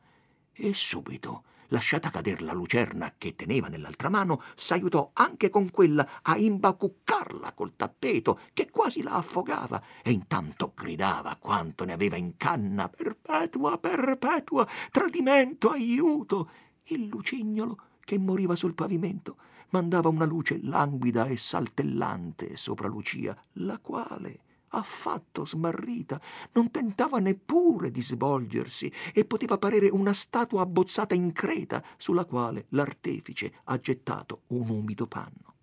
E 0.52 0.74
subito 0.74 1.44
lasciata 1.72 2.10
cader 2.10 2.42
la 2.42 2.54
lucerna 2.54 3.14
che 3.18 3.36
teneva 3.36 3.68
nell'altra 3.68 4.10
mano, 4.10 4.42
s'aiutò 4.56 5.12
anche 5.14 5.50
con 5.50 5.70
quella 5.72 6.08
a 6.22 6.38
imbacuccarla 6.38 7.54
col 7.54 7.76
tappeto 7.76 8.40
che 8.54 8.70
quasi 8.70 9.02
la 9.02 9.14
affogava 9.14 9.82
e 10.04 10.12
intanto 10.12 10.74
gridava 10.76 11.36
quanto 11.38 11.84
ne 11.84 11.94
aveva 11.94 12.16
in 12.16 12.38
canna 12.38 12.90
perpetua, 12.90 13.78
perpetua, 13.78 14.68
tradimento, 14.92 15.70
aiuto. 15.70 16.50
Il 16.86 17.08
lucignolo 17.08 17.78
che 18.04 18.18
moriva 18.18 18.56
sul 18.56 18.74
pavimento 18.74 19.38
mandava 19.70 20.10
una 20.10 20.26
luce 20.26 20.60
languida 20.62 21.26
e 21.26 21.38
saltellante 21.38 22.56
sopra 22.56 22.88
Lucia, 22.88 23.38
la 23.54 23.78
quale 23.80 24.40
affatto 24.72 25.46
smarrita, 25.46 26.20
non 26.54 26.72
tentava 26.72 27.20
neppure 27.20 27.92
di 27.92 28.02
svolgersi 28.02 28.92
e 29.14 29.26
poteva 29.26 29.58
parere 29.58 29.90
una 29.90 30.14
statua 30.14 30.62
abbozzata 30.62 31.14
in 31.14 31.32
creta 31.32 31.84
sulla 31.98 32.26
quale 32.26 32.66
l'artefice 32.70 33.54
ha 33.66 33.78
gettato 33.80 34.42
un 34.48 34.70
umido 34.70 35.08
panno. 35.08 35.56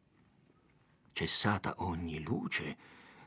Cessata 1.12 1.74
ogni 1.78 2.22
luce, 2.22 2.76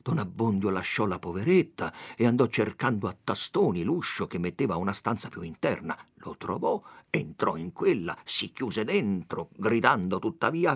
Don 0.02 0.18
Abbondio 0.18 0.70
lasciò 0.72 1.06
la 1.06 1.20
poveretta 1.20 1.94
e 2.16 2.26
andò 2.26 2.48
cercando 2.48 3.08
a 3.08 3.16
tastoni 3.24 3.84
l'uscio 3.84 4.26
che 4.26 4.40
metteva 4.40 4.74
a 4.74 4.78
una 4.78 4.94
stanza 4.94 5.30
più 5.30 5.42
interna. 5.44 5.96
Lo 6.16 6.36
trovò, 6.38 6.82
entrò 7.10 7.56
in 7.56 7.72
quella, 7.72 8.18
si 8.24 8.52
chiuse 8.52 8.84
dentro, 8.84 9.50
gridando 9.56 10.18
tuttavia 10.18 10.76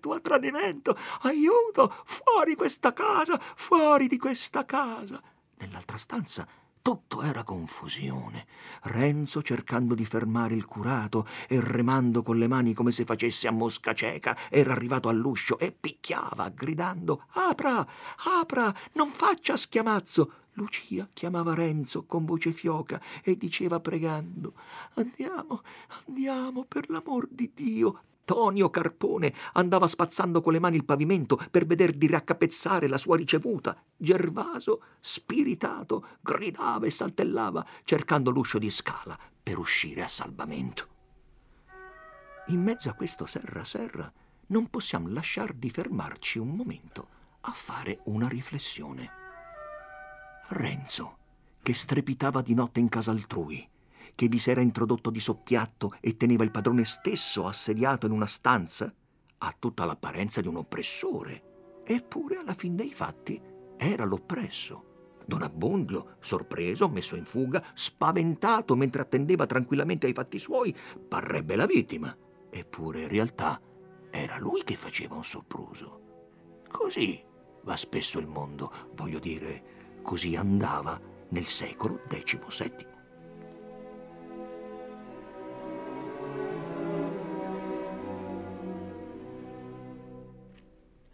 perpetua 0.00 0.20
tradimento, 0.20 0.96
aiuto, 1.22 1.94
fuori 2.04 2.56
questa 2.56 2.92
casa, 2.92 3.38
fuori 3.38 4.08
di 4.08 4.16
questa 4.16 4.64
casa. 4.64 5.22
Nell'altra 5.58 5.98
stanza 5.98 6.46
tutto 6.82 7.20
era 7.20 7.42
confusione. 7.44 8.46
Renzo 8.84 9.42
cercando 9.42 9.94
di 9.94 10.06
fermare 10.06 10.54
il 10.54 10.64
curato 10.64 11.26
e 11.46 11.60
remando 11.60 12.22
con 12.22 12.38
le 12.38 12.48
mani 12.48 12.72
come 12.72 12.90
se 12.90 13.04
facesse 13.04 13.46
a 13.46 13.52
mosca 13.52 13.92
cieca, 13.92 14.36
era 14.48 14.72
arrivato 14.72 15.10
all'uscio 15.10 15.58
e 15.58 15.72
picchiava, 15.72 16.48
gridando 16.48 17.26
Apra, 17.32 17.86
apra, 18.40 18.74
non 18.94 19.10
faccia 19.10 19.58
schiamazzo. 19.58 20.32
Lucia 20.54 21.08
chiamava 21.12 21.54
Renzo 21.54 22.04
con 22.04 22.24
voce 22.24 22.52
fioca 22.52 23.00
e 23.22 23.36
diceva 23.36 23.78
pregando 23.78 24.54
Andiamo, 24.94 25.62
andiamo, 26.06 26.64
per 26.64 26.90
l'amor 26.90 27.28
di 27.30 27.52
Dio, 27.54 28.00
Antonio 28.30 28.70
Carpone 28.70 29.34
andava 29.54 29.88
spazzando 29.88 30.40
con 30.40 30.52
le 30.52 30.60
mani 30.60 30.76
il 30.76 30.84
pavimento 30.84 31.36
per 31.50 31.66
veder 31.66 31.92
di 31.92 32.06
raccapezzare 32.06 32.86
la 32.86 32.96
sua 32.96 33.16
ricevuta. 33.16 33.76
Gervaso, 33.96 34.82
spiritato, 35.00 36.06
gridava 36.20 36.86
e 36.86 36.90
saltellava, 36.90 37.66
cercando 37.82 38.30
l'uscio 38.30 38.60
di 38.60 38.70
scala 38.70 39.18
per 39.42 39.58
uscire 39.58 40.04
a 40.04 40.08
salvamento. 40.08 40.86
In 42.46 42.62
mezzo 42.62 42.88
a 42.88 42.92
questo 42.92 43.26
serra 43.26 43.64
serra 43.64 44.10
non 44.46 44.70
possiamo 44.70 45.08
lasciar 45.08 45.52
di 45.52 45.68
fermarci 45.68 46.38
un 46.38 46.50
momento 46.50 47.08
a 47.40 47.50
fare 47.50 47.98
una 48.04 48.28
riflessione. 48.28 49.10
Renzo, 50.50 51.16
che 51.60 51.74
strepitava 51.74 52.42
di 52.42 52.54
notte 52.54 52.78
in 52.78 52.88
casa 52.88 53.10
altrui, 53.10 53.68
che 54.20 54.28
vi 54.28 54.38
s'era 54.38 54.60
introdotto 54.60 55.08
di 55.08 55.18
soppiatto 55.18 55.94
e 55.98 56.18
teneva 56.18 56.44
il 56.44 56.50
padrone 56.50 56.84
stesso 56.84 57.46
assediato 57.46 58.04
in 58.04 58.12
una 58.12 58.26
stanza, 58.26 58.92
ha 59.38 59.56
tutta 59.58 59.86
l'apparenza 59.86 60.42
di 60.42 60.46
un 60.46 60.56
oppressore. 60.56 61.82
Eppure, 61.86 62.36
alla 62.36 62.52
fin 62.52 62.76
dei 62.76 62.92
fatti, 62.92 63.40
era 63.78 64.04
l'oppresso. 64.04 65.22
Don 65.24 65.40
Abbondio, 65.40 66.16
sorpreso, 66.20 66.90
messo 66.90 67.16
in 67.16 67.24
fuga, 67.24 67.64
spaventato 67.72 68.76
mentre 68.76 69.00
attendeva 69.00 69.46
tranquillamente 69.46 70.06
ai 70.06 70.12
fatti 70.12 70.38
suoi, 70.38 70.76
parrebbe 71.08 71.56
la 71.56 71.64
vittima. 71.64 72.14
Eppure, 72.50 73.00
in 73.00 73.08
realtà, 73.08 73.58
era 74.10 74.36
lui 74.36 74.64
che 74.64 74.76
faceva 74.76 75.14
un 75.14 75.24
sopruso. 75.24 76.60
Così 76.68 77.24
va 77.62 77.74
spesso 77.74 78.18
il 78.18 78.26
mondo, 78.26 78.70
voglio 78.92 79.18
dire, 79.18 80.00
così 80.02 80.36
andava 80.36 81.00
nel 81.30 81.46
secolo 81.46 82.02
XVII. 82.06 82.89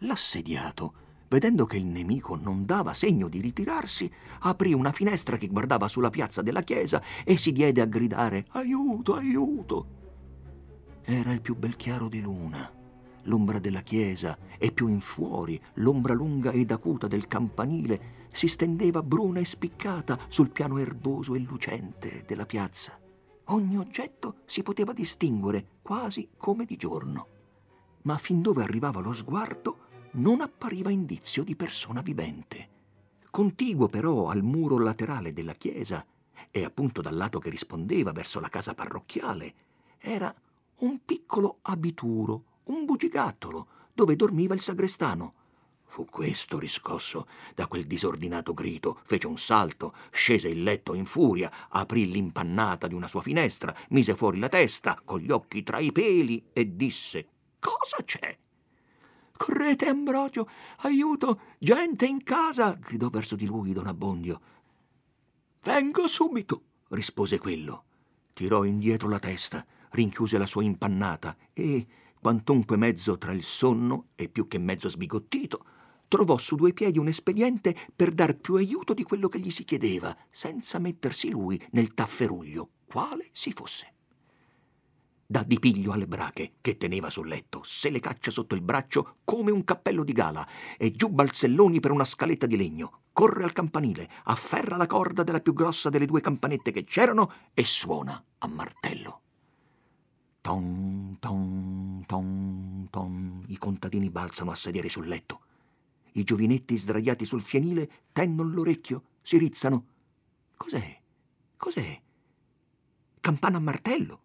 L'assediato, 0.01 0.93
vedendo 1.27 1.65
che 1.65 1.77
il 1.77 1.85
nemico 1.85 2.35
non 2.35 2.65
dava 2.65 2.93
segno 2.93 3.27
di 3.27 3.41
ritirarsi, 3.41 4.11
aprì 4.41 4.73
una 4.73 4.91
finestra 4.91 5.37
che 5.37 5.47
guardava 5.47 5.87
sulla 5.87 6.11
piazza 6.11 6.43
della 6.43 6.61
chiesa 6.61 7.01
e 7.23 7.35
si 7.37 7.51
diede 7.51 7.81
a 7.81 7.85
gridare 7.85 8.45
Aiuto, 8.49 9.15
aiuto. 9.15 9.87
Era 11.03 11.31
il 11.31 11.41
più 11.41 11.55
bel 11.55 11.75
chiaro 11.75 12.09
di 12.09 12.21
luna, 12.21 12.71
l'ombra 13.23 13.57
della 13.57 13.81
chiesa 13.81 14.37
e 14.57 14.71
più 14.71 14.87
in 14.87 14.99
fuori 14.99 15.59
l'ombra 15.75 16.13
lunga 16.13 16.51
ed 16.51 16.69
acuta 16.71 17.07
del 17.07 17.27
campanile 17.27 18.27
si 18.31 18.47
stendeva 18.47 19.01
bruna 19.01 19.39
e 19.39 19.45
spiccata 19.45 20.19
sul 20.27 20.51
piano 20.51 20.77
erboso 20.77 21.33
e 21.33 21.39
lucente 21.39 22.23
della 22.27 22.45
piazza. 22.45 22.99
Ogni 23.45 23.77
oggetto 23.77 24.41
si 24.45 24.61
poteva 24.61 24.93
distinguere 24.93 25.79
quasi 25.81 26.29
come 26.37 26.65
di 26.65 26.75
giorno, 26.75 27.27
ma 28.03 28.17
fin 28.17 28.41
dove 28.41 28.61
arrivava 28.61 28.99
lo 28.99 29.13
sguardo 29.13 29.85
non 30.17 30.41
appariva 30.41 30.89
indizio 30.89 31.43
di 31.43 31.55
persona 31.55 32.01
vivente. 32.01 32.69
Contiguo 33.29 33.87
però 33.87 34.29
al 34.29 34.41
muro 34.41 34.79
laterale 34.79 35.31
della 35.31 35.53
chiesa 35.53 36.05
e 36.49 36.63
appunto 36.63 37.01
dal 37.01 37.15
lato 37.15 37.39
che 37.39 37.49
rispondeva 37.49 38.11
verso 38.11 38.39
la 38.39 38.49
casa 38.49 38.73
parrocchiale 38.73 39.53
era 39.99 40.33
un 40.79 41.03
piccolo 41.05 41.59
abituro, 41.63 42.43
un 42.65 42.85
bugigattolo, 42.85 43.67
dove 43.93 44.15
dormiva 44.15 44.53
il 44.53 44.61
sagrestano. 44.61 45.33
Fu 45.85 46.05
questo 46.05 46.57
riscosso 46.57 47.27
da 47.55 47.67
quel 47.67 47.85
disordinato 47.85 48.53
grido, 48.53 48.99
fece 49.03 49.27
un 49.27 49.37
salto, 49.37 49.93
scese 50.11 50.47
il 50.47 50.63
letto 50.63 50.93
in 50.93 51.05
furia, 51.05 51.51
aprì 51.69 52.09
l'impannata 52.09 52.87
di 52.87 52.93
una 52.93 53.07
sua 53.07 53.21
finestra, 53.21 53.75
mise 53.89 54.15
fuori 54.15 54.39
la 54.39 54.49
testa, 54.49 54.99
con 55.03 55.19
gli 55.19 55.31
occhi 55.31 55.63
tra 55.63 55.79
i 55.79 55.91
peli, 55.91 56.43
e 56.53 56.75
disse 56.75 57.27
Cosa 57.59 58.03
c'è? 58.03 58.37
Correte, 59.37 59.87
Ambrogio! 59.87 60.49
Aiuto! 60.79 61.39
Gente 61.59 62.05
in 62.05 62.23
casa! 62.23 62.73
gridò 62.73 63.09
verso 63.09 63.35
di 63.35 63.45
lui 63.45 63.71
don 63.71 63.87
Abbondio. 63.87 64.41
Vengo 65.61 66.07
subito! 66.07 66.63
rispose 66.89 67.37
quello. 67.37 67.83
Tirò 68.33 68.63
indietro 68.63 69.07
la 69.07 69.19
testa, 69.19 69.65
rinchiuse 69.91 70.37
la 70.37 70.45
sua 70.45 70.63
impannata 70.63 71.35
e, 71.53 71.85
quantunque 72.19 72.77
mezzo 72.77 73.17
tra 73.17 73.31
il 73.31 73.43
sonno 73.43 74.07
e 74.15 74.27
più 74.27 74.47
che 74.47 74.57
mezzo 74.57 74.89
sbigottito, 74.89 75.65
trovò 76.07 76.37
su 76.37 76.55
due 76.55 76.73
piedi 76.73 76.97
un 76.97 77.07
espediente 77.07 77.75
per 77.95 78.11
dar 78.11 78.37
più 78.37 78.55
aiuto 78.55 78.93
di 78.93 79.03
quello 79.03 79.27
che 79.29 79.39
gli 79.39 79.51
si 79.51 79.63
chiedeva, 79.63 80.15
senza 80.29 80.79
mettersi 80.79 81.29
lui 81.29 81.61
nel 81.71 81.93
tafferuglio, 81.93 82.69
quale 82.85 83.29
si 83.31 83.51
fosse. 83.51 83.93
Dà 85.29 85.43
di 85.43 85.59
piglio 85.59 85.91
alle 85.91 86.07
brache 86.07 86.53
che 86.61 86.77
teneva 86.77 87.09
sul 87.09 87.27
letto, 87.27 87.61
se 87.61 87.89
le 87.89 87.99
caccia 87.99 88.31
sotto 88.31 88.55
il 88.55 88.61
braccio 88.61 89.17
come 89.25 89.51
un 89.51 89.65
cappello 89.65 90.05
di 90.05 90.13
gala 90.13 90.47
e 90.77 90.91
giù 90.91 91.09
balzelloni 91.09 91.81
per 91.81 91.91
una 91.91 92.05
scaletta 92.05 92.45
di 92.45 92.55
legno. 92.55 93.01
Corre 93.11 93.43
al 93.43 93.51
campanile, 93.51 94.09
afferra 94.23 94.77
la 94.77 94.85
corda 94.85 95.23
della 95.23 95.41
più 95.41 95.51
grossa 95.53 95.89
delle 95.89 96.05
due 96.05 96.21
campanette 96.21 96.71
che 96.71 96.85
c'erano 96.85 97.29
e 97.53 97.65
suona 97.65 98.23
a 98.37 98.47
martello. 98.47 99.21
Ton, 100.39 101.17
ton, 101.19 102.03
ton, 102.07 102.87
ton. 102.89 103.43
I 103.47 103.57
contadini 103.57 104.09
balzano 104.09 104.51
a 104.51 104.55
sedere 104.55 104.87
sul 104.87 105.07
letto. 105.07 105.41
I 106.13 106.23
giovinetti 106.23 106.77
sdraiati 106.77 107.25
sul 107.25 107.41
fienile 107.41 107.89
tendono 108.13 108.53
l'orecchio, 108.53 109.03
si 109.21 109.37
rizzano. 109.37 109.85
Cos'è? 110.55 111.01
Cos'è? 111.57 112.01
Campana 113.19 113.57
a 113.57 113.59
martello? 113.59 114.21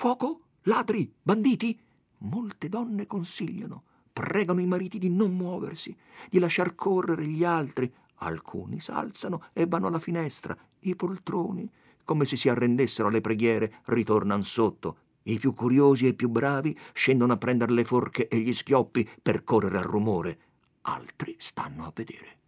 Fuoco? 0.00 0.42
Ladri? 0.62 1.12
Banditi? 1.20 1.76
Molte 2.18 2.68
donne 2.68 3.08
consigliano, 3.08 3.82
pregano 4.12 4.60
i 4.60 4.66
mariti 4.66 4.96
di 4.96 5.10
non 5.10 5.34
muoversi, 5.34 5.96
di 6.30 6.38
lasciar 6.38 6.76
correre 6.76 7.26
gli 7.26 7.42
altri. 7.42 7.92
Alcuni 8.18 8.78
s'alzano 8.78 9.46
e 9.52 9.66
vanno 9.66 9.88
alla 9.88 9.98
finestra. 9.98 10.56
I 10.82 10.94
poltroni, 10.94 11.68
come 12.04 12.26
se 12.26 12.36
si 12.36 12.48
arrendessero 12.48 13.08
alle 13.08 13.20
preghiere, 13.20 13.80
ritornano 13.86 14.44
sotto. 14.44 14.98
I 15.24 15.36
più 15.40 15.52
curiosi 15.52 16.06
e 16.06 16.14
più 16.14 16.28
bravi 16.28 16.78
scendono 16.92 17.32
a 17.32 17.36
prendere 17.36 17.72
le 17.72 17.84
forche 17.84 18.28
e 18.28 18.38
gli 18.38 18.52
schioppi 18.52 19.08
per 19.20 19.42
correre 19.42 19.78
al 19.78 19.84
rumore. 19.84 20.38
Altri 20.82 21.34
stanno 21.40 21.84
a 21.84 21.92
vedere. 21.92 22.38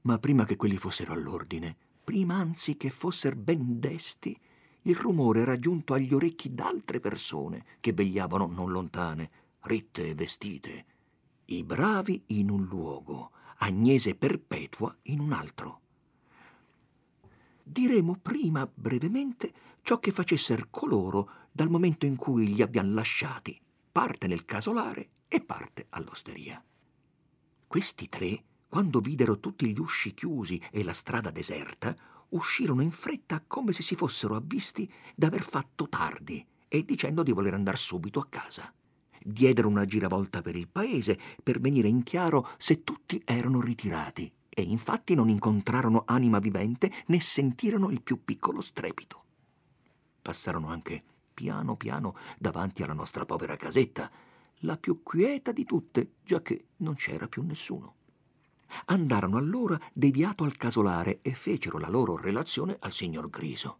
Ma 0.00 0.18
prima 0.18 0.44
che 0.44 0.56
quelli 0.56 0.76
fossero 0.76 1.12
all'ordine, 1.12 1.76
prima 2.02 2.34
anzi 2.34 2.76
che 2.76 2.90
fossero 2.90 3.36
ben 3.36 3.78
desti, 3.78 4.36
il 4.86 4.96
rumore 4.96 5.40
era 5.40 5.58
giunto 5.58 5.94
agli 5.94 6.12
orecchi 6.12 6.52
d'altre 6.54 7.00
persone 7.00 7.64
che 7.80 7.92
vegliavano 7.92 8.46
non 8.46 8.70
lontane, 8.70 9.30
ritte 9.60 10.08
e 10.08 10.14
vestite. 10.14 10.84
I 11.46 11.64
bravi 11.64 12.22
in 12.28 12.50
un 12.50 12.64
luogo, 12.64 13.30
Agnese 13.58 14.14
Perpetua 14.14 14.94
in 15.04 15.20
un 15.20 15.32
altro. 15.32 15.80
Diremo 17.62 18.18
prima 18.20 18.68
brevemente 18.72 19.52
ciò 19.82 20.00
che 20.00 20.10
facesser 20.10 20.68
coloro 20.68 21.30
dal 21.50 21.70
momento 21.70 22.04
in 22.04 22.16
cui 22.16 22.52
li 22.52 22.60
abbiamo 22.60 22.92
lasciati, 22.92 23.58
parte 23.90 24.26
nel 24.26 24.44
casolare 24.44 25.08
e 25.28 25.40
parte 25.40 25.86
all'osteria. 25.90 26.62
Questi 27.66 28.08
tre, 28.10 28.44
quando 28.68 29.00
videro 29.00 29.40
tutti 29.40 29.66
gli 29.66 29.78
usci 29.78 30.12
chiusi 30.12 30.60
e 30.70 30.84
la 30.84 30.92
strada 30.92 31.30
deserta, 31.30 31.96
uscirono 32.30 32.82
in 32.82 32.90
fretta 32.90 33.42
come 33.46 33.72
se 33.72 33.82
si 33.82 33.94
fossero 33.94 34.34
avvisti 34.34 34.90
d'aver 35.14 35.42
fatto 35.42 35.88
tardi 35.88 36.44
e 36.68 36.84
dicendo 36.84 37.22
di 37.22 37.32
voler 37.32 37.54
andare 37.54 37.76
subito 37.76 38.20
a 38.20 38.26
casa. 38.28 38.72
Diedero 39.22 39.68
una 39.68 39.84
giravolta 39.84 40.42
per 40.42 40.56
il 40.56 40.68
paese 40.68 41.18
per 41.42 41.60
venire 41.60 41.88
in 41.88 42.02
chiaro 42.02 42.48
se 42.58 42.84
tutti 42.84 43.22
erano 43.24 43.60
ritirati 43.60 44.30
e 44.48 44.62
infatti 44.62 45.14
non 45.14 45.28
incontrarono 45.28 46.04
anima 46.06 46.38
vivente 46.38 46.92
né 47.06 47.20
sentirono 47.20 47.90
il 47.90 48.02
più 48.02 48.22
piccolo 48.24 48.60
strepito. 48.60 49.22
Passarono 50.22 50.68
anche 50.68 51.02
piano 51.34 51.76
piano 51.76 52.14
davanti 52.38 52.82
alla 52.82 52.92
nostra 52.92 53.24
povera 53.24 53.56
casetta, 53.56 54.10
la 54.60 54.76
più 54.78 55.02
quieta 55.02 55.52
di 55.52 55.64
tutte, 55.64 56.12
giacché 56.22 56.68
non 56.78 56.94
c'era 56.94 57.28
più 57.28 57.42
nessuno. 57.42 57.96
Andarono 58.86 59.36
allora 59.36 59.78
deviato 59.92 60.44
al 60.44 60.56
casolare 60.56 61.20
e 61.22 61.34
fecero 61.34 61.78
la 61.78 61.88
loro 61.88 62.16
relazione 62.16 62.76
al 62.80 62.92
signor 62.92 63.30
Griso. 63.30 63.78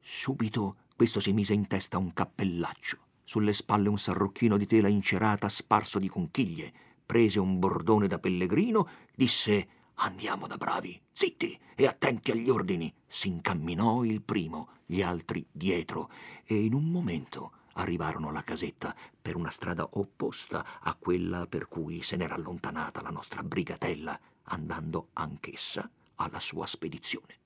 Subito 0.00 0.76
questo 0.96 1.20
si 1.20 1.32
mise 1.32 1.54
in 1.54 1.66
testa 1.66 1.98
un 1.98 2.12
cappellaccio, 2.12 2.98
sulle 3.24 3.52
spalle 3.52 3.88
un 3.88 3.98
sarrocchino 3.98 4.56
di 4.56 4.66
tela 4.66 4.88
incerata 4.88 5.48
sparso 5.48 5.98
di 5.98 6.08
conchiglie, 6.08 6.72
prese 7.04 7.40
un 7.40 7.58
bordone 7.58 8.06
da 8.06 8.18
pellegrino, 8.18 8.88
disse 9.14 9.68
Andiamo 9.96 10.46
da 10.46 10.56
bravi, 10.56 11.00
zitti 11.12 11.58
e 11.74 11.86
attenti 11.86 12.30
agli 12.30 12.48
ordini. 12.48 12.92
S'incamminò 13.06 14.04
il 14.04 14.22
primo, 14.22 14.70
gli 14.86 15.02
altri 15.02 15.46
dietro, 15.50 16.10
e 16.44 16.64
in 16.64 16.74
un 16.74 16.90
momento 16.90 17.52
arrivarono 17.74 18.28
alla 18.28 18.42
casetta 18.42 18.94
per 19.20 19.36
una 19.36 19.50
strada 19.50 19.88
opposta 19.92 20.80
a 20.80 20.94
quella 20.94 21.46
per 21.46 21.68
cui 21.68 22.02
se 22.02 22.16
n'era 22.16 22.34
allontanata 22.34 23.02
la 23.02 23.10
nostra 23.10 23.42
brigatella, 23.42 24.18
andando 24.44 25.08
anch'essa 25.14 25.88
alla 26.16 26.40
sua 26.40 26.66
spedizione. 26.66 27.38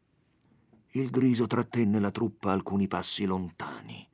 Il 0.92 1.10
griso 1.10 1.46
trattenne 1.46 2.00
la 2.00 2.10
truppa 2.10 2.52
alcuni 2.52 2.88
passi 2.88 3.24
lontani. 3.24 4.06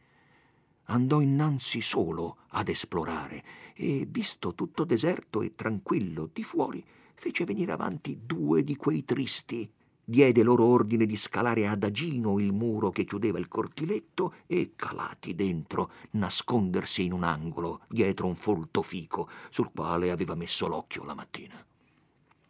Andò 0.89 1.21
innanzi 1.21 1.81
solo 1.81 2.39
ad 2.49 2.69
esplorare 2.69 3.45
e, 3.75 4.07
visto 4.09 4.55
tutto 4.55 4.85
deserto 4.85 5.41
e 5.41 5.55
tranquillo 5.55 6.29
di 6.33 6.43
fuori, 6.43 6.85
fece 7.15 7.45
venire 7.45 7.73
avanti 7.73 8.21
due 8.25 8.65
di 8.65 8.77
quei 8.77 9.05
tristi 9.05 9.71
diede 10.05 10.43
loro 10.43 10.65
ordine 10.65 11.07
di 11.07 11.17
scalare 11.17 11.67
adagino 11.67 12.39
il 12.39 12.53
muro 12.53 12.91
che 12.91 13.05
chiudeva 13.05 13.39
il 13.39 13.49
cortiletto 13.49 14.35
e, 14.47 14.73
calati 14.77 15.35
dentro, 15.35 15.91
nascondersi 16.13 17.05
in 17.05 17.13
un 17.13 17.23
angolo 17.23 17.81
dietro 17.89 18.27
un 18.27 18.37
folto 18.37 18.83
fico 18.83 19.29
sul 19.51 19.71
quale 19.75 20.11
aveva 20.11 20.35
messo 20.35 20.67
l'occhio 20.67 21.05
la 21.05 21.15
mattina. 21.15 21.65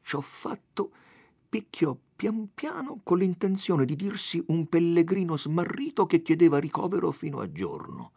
Ciò 0.03 0.21
fatto, 0.21 0.91
picchiò 1.49 1.97
pian 2.17 2.49
piano 2.55 3.01
con 3.03 3.19
l'intenzione 3.19 3.85
di 3.85 3.97
dirsi 3.97 4.43
un 4.49 4.67
pellegrino 4.67 5.37
smarrito 5.37 6.07
che 6.07 6.23
chiedeva 6.23 6.59
ricovero 6.59 7.11
fino 7.11 7.39
a 7.41 7.51
giorno. 7.51 8.13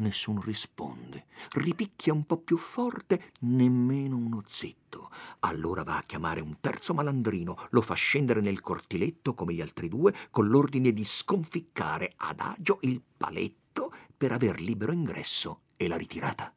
Nessun 0.00 0.40
risponde. 0.40 1.26
Ripicchia 1.52 2.14
un 2.14 2.24
po' 2.24 2.38
più 2.38 2.56
forte, 2.56 3.32
nemmeno 3.40 4.16
uno 4.16 4.42
zitto. 4.48 5.10
Allora 5.40 5.82
va 5.82 5.98
a 5.98 6.02
chiamare 6.04 6.40
un 6.40 6.56
terzo 6.58 6.94
malandrino, 6.94 7.66
lo 7.70 7.82
fa 7.82 7.94
scendere 7.94 8.40
nel 8.40 8.62
cortiletto 8.62 9.34
come 9.34 9.52
gli 9.52 9.60
altri 9.60 9.88
due, 9.88 10.14
con 10.30 10.48
l'ordine 10.48 10.92
di 10.92 11.04
sconficcare 11.04 12.14
adagio 12.16 12.78
il 12.82 13.00
paletto 13.14 13.92
per 14.16 14.32
aver 14.32 14.60
libero 14.60 14.92
ingresso 14.92 15.60
e 15.76 15.86
la 15.86 15.96
ritirata. 15.96 16.52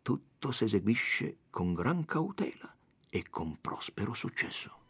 Tutto 0.00 0.52
s'eseguisce 0.52 1.38
con 1.50 1.74
gran 1.74 2.04
cautela 2.04 2.72
e 3.10 3.24
con 3.28 3.58
prospero 3.60 4.14
successo. 4.14 4.83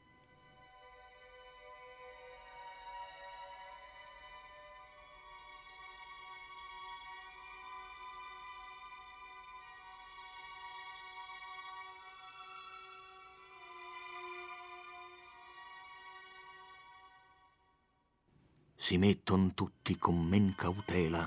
Si 18.85 18.99
metton 18.99 19.55
tutti 19.55 19.97
con 19.97 20.23
men 20.27 20.55
cautela 20.55 21.27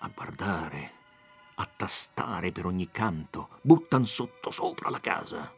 a 0.00 0.10
guardare, 0.14 0.92
a 1.54 1.64
tastare 1.64 2.52
per 2.52 2.66
ogni 2.66 2.90
canto, 2.90 3.48
buttan 3.62 4.04
sotto 4.04 4.50
sopra 4.50 4.90
la 4.90 5.00
casa. 5.00 5.50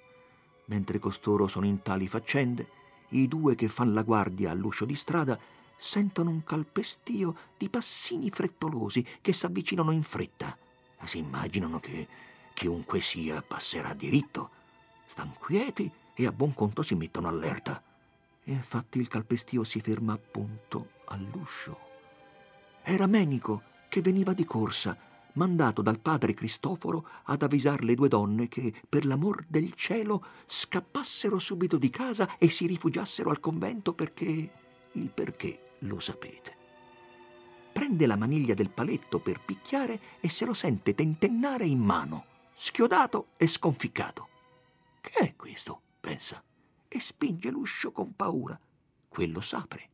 Mentre 0.67 1.01
costoro 1.01 1.49
sono 1.49 1.67
in 1.67 1.83
tali 1.83 2.07
faccende, 2.07 2.69
i 3.09 3.27
due 3.27 3.57
che 3.57 3.67
fan 3.67 3.93
la 3.93 4.05
guardia 4.05 4.53
all'uscio 4.53 4.85
di 4.85 4.95
strada 4.95 5.37
sentono 5.77 6.31
un 6.31 6.45
calpestio 6.45 7.35
di 7.59 7.69
passini 7.69 8.31
frettolosi 8.31 9.05
che 9.21 9.33
s'avvicinano 9.33 9.91
in 9.91 10.05
fretta. 10.05 10.57
Si 11.03 11.19
immaginano 11.19 11.81
che 11.81 12.07
chiunque 12.55 13.01
sia 13.01 13.43
passerà 13.43 13.95
diritto. 13.95 14.51
Stan 15.07 15.33
quieti 15.41 15.91
e 16.15 16.25
a 16.25 16.31
buon 16.31 16.55
conto 16.55 16.85
si 16.85 16.95
mettono 16.95 17.27
allerta. 17.27 17.83
E 18.45 18.53
infatti 18.53 19.01
il 19.01 19.09
calpestio 19.09 19.65
si 19.65 19.81
ferma 19.81 20.13
appunto 20.13 21.01
all'uscio. 21.07 21.79
Era 22.83 23.07
Menico 23.07 23.63
che 23.89 24.01
veniva 24.01 24.33
di 24.33 24.45
corsa, 24.45 24.97
mandato 25.35 25.83
dal 25.83 26.01
padre 26.01 26.35
Cristoforo 26.35 27.07
ad 27.25 27.43
avvisar 27.43 27.85
le 27.85 27.95
due 27.95 28.09
donne 28.09 28.49
che, 28.49 28.73
per 28.89 29.05
l'amor 29.05 29.45
del 29.49 29.75
cielo, 29.75 30.25
scappassero 30.47 31.39
subito 31.39 31.77
di 31.77 31.91
casa 31.91 32.37
e 32.39 32.51
si 32.51 32.67
rifugiassero 32.67 33.31
al 33.31 33.41
convento 33.41 33.95
perché... 33.95 34.51
il 34.93 35.11
perché 35.11 35.77
lo 35.81 36.01
sapete. 36.01 36.57
Prende 37.73 38.07
la 38.07 38.17
maniglia 38.17 38.55
del 38.55 38.71
paletto 38.71 39.19
per 39.19 39.41
picchiare 39.41 40.01
e 40.21 40.29
se 40.29 40.45
lo 40.45 40.55
sente 40.55 40.95
tentennare 40.95 41.65
in 41.65 41.81
mano. 41.81 42.27
schiodato 42.55 43.29
e 43.37 43.47
sconficcato. 43.47 44.29
Che 45.01 45.13
è 45.19 45.35
questo? 45.37 45.81
pensa, 46.01 46.43
e 46.89 47.01
spinge 47.01 47.51
l'uscio 47.51 47.93
con 47.93 48.15
paura. 48.15 48.59
Quello 49.09 49.41
s'apre. 49.41 49.92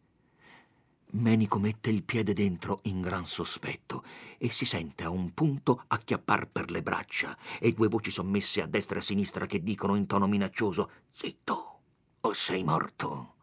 Menico 1.11 1.59
mette 1.59 1.88
il 1.88 2.03
piede 2.03 2.35
dentro 2.35 2.81
in 2.83 3.01
gran 3.01 3.27
sospetto 3.27 4.05
e 4.37 4.51
si 4.51 4.66
sente 4.66 5.05
a 5.05 5.09
un 5.09 5.33
punto 5.33 5.85
acchiappar 5.87 6.49
per 6.49 6.71
le 6.71 6.83
braccia 6.83 7.35
e 7.59 7.73
due 7.73 7.88
voci 7.88 8.11
sommesse 8.11 8.61
a 8.61 8.66
destra 8.66 8.97
e 8.97 8.99
a 8.99 9.05
sinistra 9.05 9.47
che 9.47 9.62
dicono 9.62 9.94
in 9.94 10.07
tono 10.07 10.27
minaccioso 10.27 10.90
Zitto 11.11 11.81
o 12.21 12.33
sei 12.35 12.62
morto. 12.62 13.35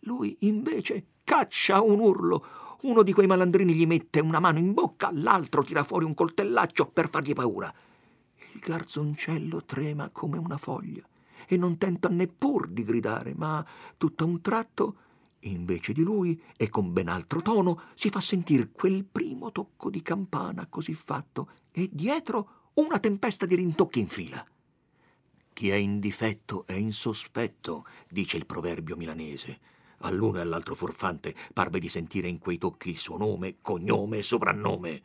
Lui 0.00 0.36
invece 0.40 1.06
caccia 1.22 1.80
un 1.80 2.00
urlo. 2.00 2.44
Uno 2.82 3.04
di 3.04 3.12
quei 3.12 3.28
malandrini 3.28 3.72
gli 3.72 3.86
mette 3.86 4.18
una 4.18 4.40
mano 4.40 4.58
in 4.58 4.74
bocca, 4.74 5.10
l'altro 5.12 5.62
tira 5.62 5.84
fuori 5.84 6.04
un 6.04 6.14
coltellaccio 6.14 6.86
per 6.86 7.08
fargli 7.08 7.34
paura. 7.34 7.72
Il 8.52 8.58
garzoncello 8.58 9.64
trema 9.64 10.10
come 10.10 10.38
una 10.38 10.58
foglia 10.58 11.06
e 11.46 11.56
non 11.56 11.78
tenta 11.78 12.08
neppur 12.08 12.66
di 12.66 12.82
gridare, 12.82 13.32
ma 13.34 13.64
tutto 13.96 14.24
a 14.24 14.26
un 14.26 14.40
tratto, 14.40 14.96
invece 15.48 15.92
di 15.92 16.02
lui 16.02 16.40
e 16.56 16.68
con 16.68 16.92
ben 16.92 17.08
altro 17.08 17.42
tono, 17.42 17.82
si 17.94 18.10
fa 18.10 18.20
sentire 18.20 18.70
quel 18.70 19.04
primo 19.04 19.52
tocco 19.52 19.90
di 19.90 20.02
campana 20.02 20.66
così 20.66 20.94
fatto 20.94 21.50
e 21.70 21.88
dietro 21.92 22.70
una 22.74 22.98
tempesta 22.98 23.46
di 23.46 23.54
rintocchi 23.54 24.00
in 24.00 24.08
fila. 24.08 24.44
Chi 25.52 25.70
è 25.70 25.76
in 25.76 26.00
difetto 26.00 26.66
è 26.66 26.72
in 26.72 26.92
sospetto, 26.92 27.86
dice 28.08 28.36
il 28.36 28.46
proverbio 28.46 28.96
milanese. 28.96 29.72
All'uno 29.98 30.38
e 30.38 30.40
all'altro 30.40 30.74
furfante 30.74 31.34
parve 31.52 31.78
di 31.78 31.88
sentire 31.88 32.28
in 32.28 32.38
quei 32.38 32.58
tocchi 32.58 32.90
il 32.90 32.98
suo 32.98 33.16
nome, 33.16 33.56
cognome 33.62 34.18
e 34.18 34.22
soprannome. 34.22 35.02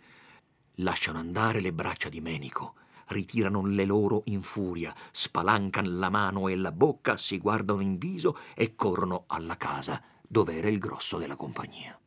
Lasciano 0.76 1.20
andare 1.20 1.62
le 1.62 1.74
braccia 1.74 2.10
di 2.10 2.22
Menico 2.22 2.76
ritirano 3.10 3.66
le 3.66 3.86
loro 3.86 4.22
in 4.26 4.44
furia, 4.44 4.94
spalancano 5.12 5.90
la 5.98 6.10
mano 6.10 6.48
e 6.48 6.56
la 6.56 6.72
bocca, 6.72 7.18
si 7.18 7.40
guardano 7.40 7.82
in 7.82 7.98
viso 7.98 8.38
e 8.54 8.76
corrono 8.76 9.24
alla 9.28 9.58
casa 9.58 10.00
dove 10.32 10.56
era 10.56 10.70
il 10.70 10.78
grosso 10.78 11.18
della 11.18 11.36
compagnia. 11.36 12.00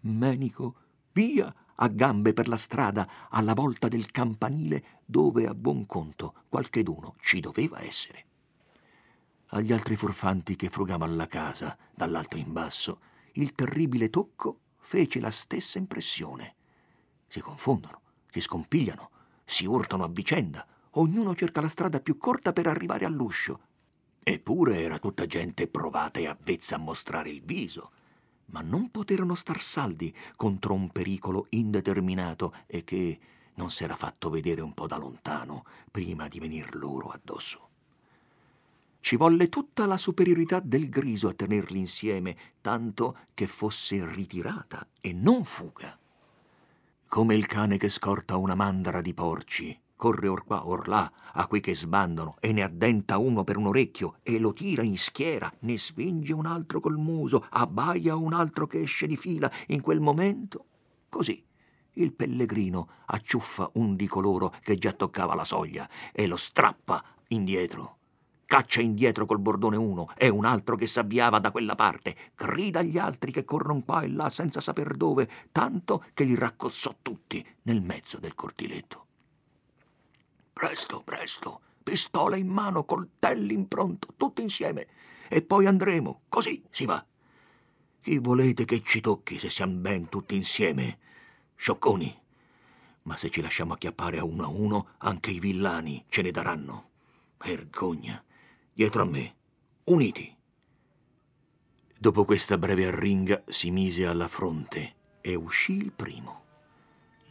Menico, 0.00 0.74
via, 1.12 1.54
a 1.74 1.88
gambe 1.88 2.32
per 2.32 2.48
la 2.48 2.56
strada, 2.56 3.28
alla 3.28 3.52
volta 3.52 3.86
del 3.86 4.10
campanile, 4.10 5.02
dove 5.04 5.46
a 5.46 5.54
buon 5.54 5.84
conto 5.84 6.44
qualcheduno 6.48 7.16
ci 7.20 7.40
doveva 7.40 7.82
essere. 7.82 8.24
Agli 9.48 9.72
altri 9.72 9.94
furfanti 9.94 10.56
che 10.56 10.70
frugavano 10.70 11.14
la 11.14 11.26
casa, 11.26 11.76
dall'alto 11.94 12.38
in 12.38 12.50
basso, 12.50 13.00
il 13.32 13.52
terribile 13.52 14.08
tocco 14.08 14.60
fece 14.78 15.20
la 15.20 15.30
stessa 15.30 15.76
impressione. 15.76 16.54
Si 17.28 17.40
confondono, 17.40 18.00
si 18.30 18.40
scompigliano, 18.40 19.10
si 19.44 19.66
urtano 19.66 20.04
a 20.04 20.08
vicenda, 20.08 20.66
ognuno 20.92 21.34
cerca 21.34 21.60
la 21.60 21.68
strada 21.68 22.00
più 22.00 22.16
corta 22.16 22.54
per 22.54 22.68
arrivare 22.68 23.04
all'uscio. 23.04 23.60
Eppure 24.28 24.80
era 24.82 24.98
tutta 24.98 25.24
gente 25.24 25.68
provata 25.68 26.18
e 26.18 26.26
avvezza 26.26 26.74
a 26.74 26.78
mostrare 26.78 27.30
il 27.30 27.42
viso, 27.42 27.92
ma 28.46 28.60
non 28.60 28.90
poterono 28.90 29.36
star 29.36 29.62
saldi 29.62 30.12
contro 30.34 30.74
un 30.74 30.90
pericolo 30.90 31.46
indeterminato 31.50 32.52
e 32.66 32.82
che 32.82 33.20
non 33.54 33.70
s'era 33.70 33.94
fatto 33.94 34.28
vedere 34.28 34.62
un 34.62 34.74
po' 34.74 34.88
da 34.88 34.96
lontano 34.96 35.64
prima 35.92 36.26
di 36.26 36.40
venir 36.40 36.74
loro 36.74 37.10
addosso. 37.10 37.68
Ci 38.98 39.14
volle 39.14 39.48
tutta 39.48 39.86
la 39.86 39.96
superiorità 39.96 40.58
del 40.58 40.88
griso 40.88 41.28
a 41.28 41.32
tenerli 41.32 41.78
insieme, 41.78 42.36
tanto 42.60 43.18
che 43.32 43.46
fosse 43.46 44.04
ritirata 44.04 44.88
e 45.00 45.12
non 45.12 45.44
fuga 45.44 45.96
come 47.08 47.36
il 47.36 47.46
cane 47.46 47.78
che 47.78 47.88
scorta 47.88 48.36
una 48.36 48.54
mandara 48.54 49.00
di 49.00 49.14
porci. 49.14 49.80
Corre 49.96 50.28
or 50.28 50.44
qua, 50.44 50.66
or 50.66 50.88
là, 50.88 51.10
a 51.32 51.46
quei 51.46 51.60
che 51.60 51.74
sbandano, 51.74 52.34
e 52.38 52.52
ne 52.52 52.62
addenta 52.62 53.18
uno 53.18 53.44
per 53.44 53.56
un 53.56 53.66
orecchio, 53.66 54.18
e 54.22 54.38
lo 54.38 54.52
tira 54.52 54.82
in 54.82 54.98
schiera, 54.98 55.50
ne 55.60 55.78
spinge 55.78 56.34
un 56.34 56.46
altro 56.46 56.80
col 56.80 56.98
muso, 56.98 57.46
abbaia 57.50 58.14
un 58.14 58.34
altro 58.34 58.66
che 58.66 58.82
esce 58.82 59.06
di 59.06 59.16
fila. 59.16 59.50
In 59.68 59.80
quel 59.80 60.00
momento, 60.00 60.64
così, 61.08 61.42
il 61.94 62.12
pellegrino 62.12 62.88
acciuffa 63.06 63.70
un 63.74 63.96
di 63.96 64.06
coloro 64.06 64.52
che 64.62 64.76
già 64.76 64.92
toccava 64.92 65.34
la 65.34 65.44
soglia 65.44 65.88
e 66.12 66.26
lo 66.26 66.36
strappa 66.36 67.02
indietro 67.28 67.96
caccia 68.46 68.80
indietro 68.80 69.26
col 69.26 69.40
bordone 69.40 69.76
uno 69.76 70.08
e 70.16 70.28
un 70.28 70.44
altro 70.44 70.76
che 70.76 70.86
s'avviava 70.86 71.40
da 71.40 71.50
quella 71.50 71.74
parte, 71.74 72.16
grida 72.34 72.78
agli 72.78 72.96
altri 72.96 73.32
che 73.32 73.44
corrono 73.44 73.82
qua 73.82 74.02
e 74.02 74.08
là 74.08 74.30
senza 74.30 74.60
saper 74.60 74.94
dove, 74.94 75.28
tanto 75.52 76.04
che 76.14 76.24
li 76.24 76.36
raccolzò 76.36 76.94
tutti 77.02 77.44
nel 77.62 77.82
mezzo 77.82 78.18
del 78.18 78.34
cortiletto. 78.34 79.05
Presto, 80.58 81.02
presto, 81.02 81.60
pistola 81.82 82.34
in 82.36 82.48
mano, 82.48 82.84
coltelli 82.84 83.52
in 83.52 83.68
pronto, 83.68 84.14
tutti 84.16 84.40
insieme, 84.40 84.86
e 85.28 85.42
poi 85.42 85.66
andremo, 85.66 86.22
così 86.30 86.64
si 86.70 86.86
va. 86.86 87.04
Chi 88.00 88.16
volete 88.16 88.64
che 88.64 88.82
ci 88.82 89.02
tocchi 89.02 89.38
se 89.38 89.50
siamo 89.50 89.74
ben 89.74 90.08
tutti 90.08 90.34
insieme? 90.34 90.98
Sciocconi. 91.56 92.22
Ma 93.02 93.18
se 93.18 93.28
ci 93.28 93.42
lasciamo 93.42 93.74
acchiappare 93.74 94.18
a 94.18 94.24
uno 94.24 94.44
a 94.44 94.48
uno, 94.48 94.88
anche 94.96 95.30
i 95.30 95.40
villani 95.40 96.02
ce 96.08 96.22
ne 96.22 96.30
daranno. 96.30 96.88
Vergogna 97.36 98.24
dietro 98.72 99.02
a 99.02 99.04
me, 99.04 99.34
uniti. 99.84 100.34
Dopo 101.98 102.24
questa 102.24 102.56
breve 102.56 102.86
arringa 102.86 103.44
si 103.46 103.70
mise 103.70 104.06
alla 104.06 104.26
fronte 104.26 104.94
e 105.20 105.34
uscì 105.34 105.76
il 105.76 105.92
primo. 105.92 106.44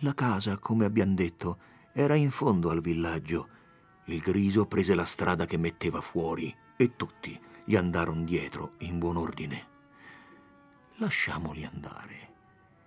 La 0.02 0.14
casa, 0.14 0.60
come 0.60 0.86
abbiamo 0.86 1.16
detto, 1.16 1.58
era 1.98 2.16
in 2.16 2.30
fondo 2.30 2.72
al 2.72 2.82
villaggio. 2.82 3.48
Il 4.08 4.20
griso 4.20 4.66
prese 4.66 4.96
la 4.96 5.06
strada 5.06 5.46
che 5.46 5.56
metteva 5.56 6.02
fuori 6.02 6.54
e 6.76 6.98
tutti 6.98 7.40
gli 7.64 7.78
andarono 7.78 8.26
dietro 8.26 8.74
in 8.80 9.00
buon 9.00 9.16
ordine. 9.16 9.68
Lasciamoli 10.96 11.64
andare 11.64 12.34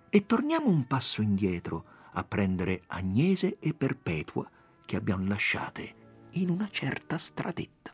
e 0.09 0.27
torniamo 0.27 0.69
un 0.69 0.85
passo 0.85 1.23
indietro 1.23 1.85
a 2.11 2.23
prendere 2.23 2.83
Agnese 2.85 3.57
e 3.57 3.73
Perpetua 3.73 4.47
che 4.85 4.95
abbiamo 4.95 5.25
lasciate 5.27 5.95
in 6.33 6.51
una 6.51 6.69
certa 6.69 7.17
stradetta. 7.17 7.91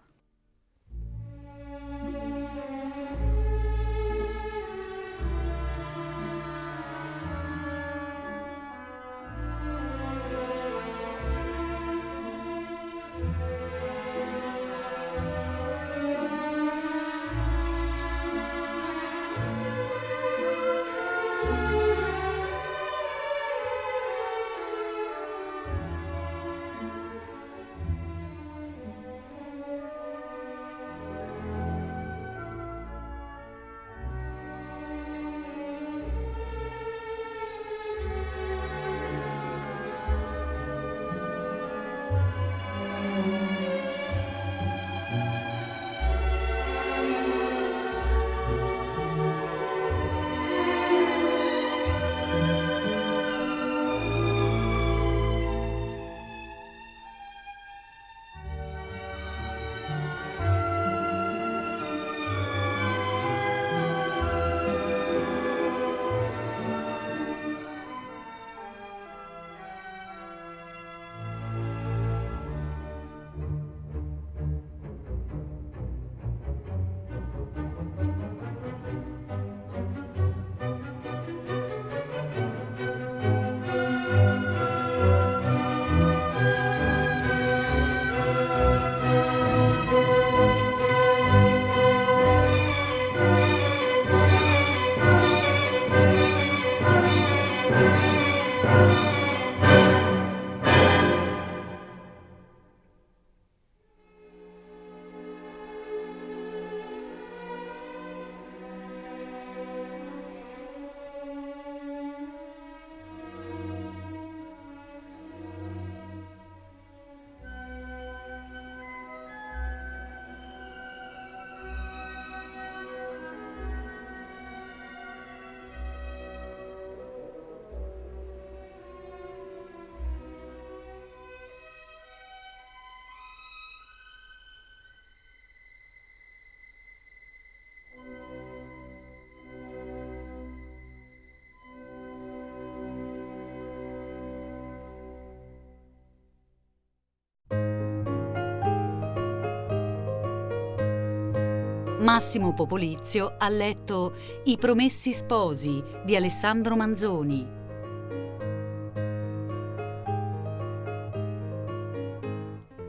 Massimo 152.05 152.53
Popolizio 152.53 153.33
ha 153.35 153.49
letto 153.49 154.13
I 154.43 154.57
Promessi 154.57 155.11
Sposi 155.11 155.83
di 156.03 156.15
Alessandro 156.15 156.75
Manzoni. 156.75 157.43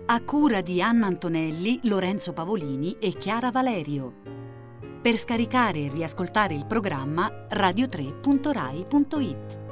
A 0.05 0.23
cura 0.23 0.61
di 0.61 0.83
Anna 0.83 1.07
Antonelli, 1.07 1.81
Lorenzo 1.85 2.35
Pavolini 2.35 2.99
e 3.01 3.15
Chiara 3.15 3.51
Valerio. 3.51 4.13
Per 5.01 5.17
scaricare 5.17 5.85
e 5.85 5.89
riascoltare 5.89 6.53
il 6.53 6.67
programma 6.67 7.47
radio3.rai.it. 7.51 9.66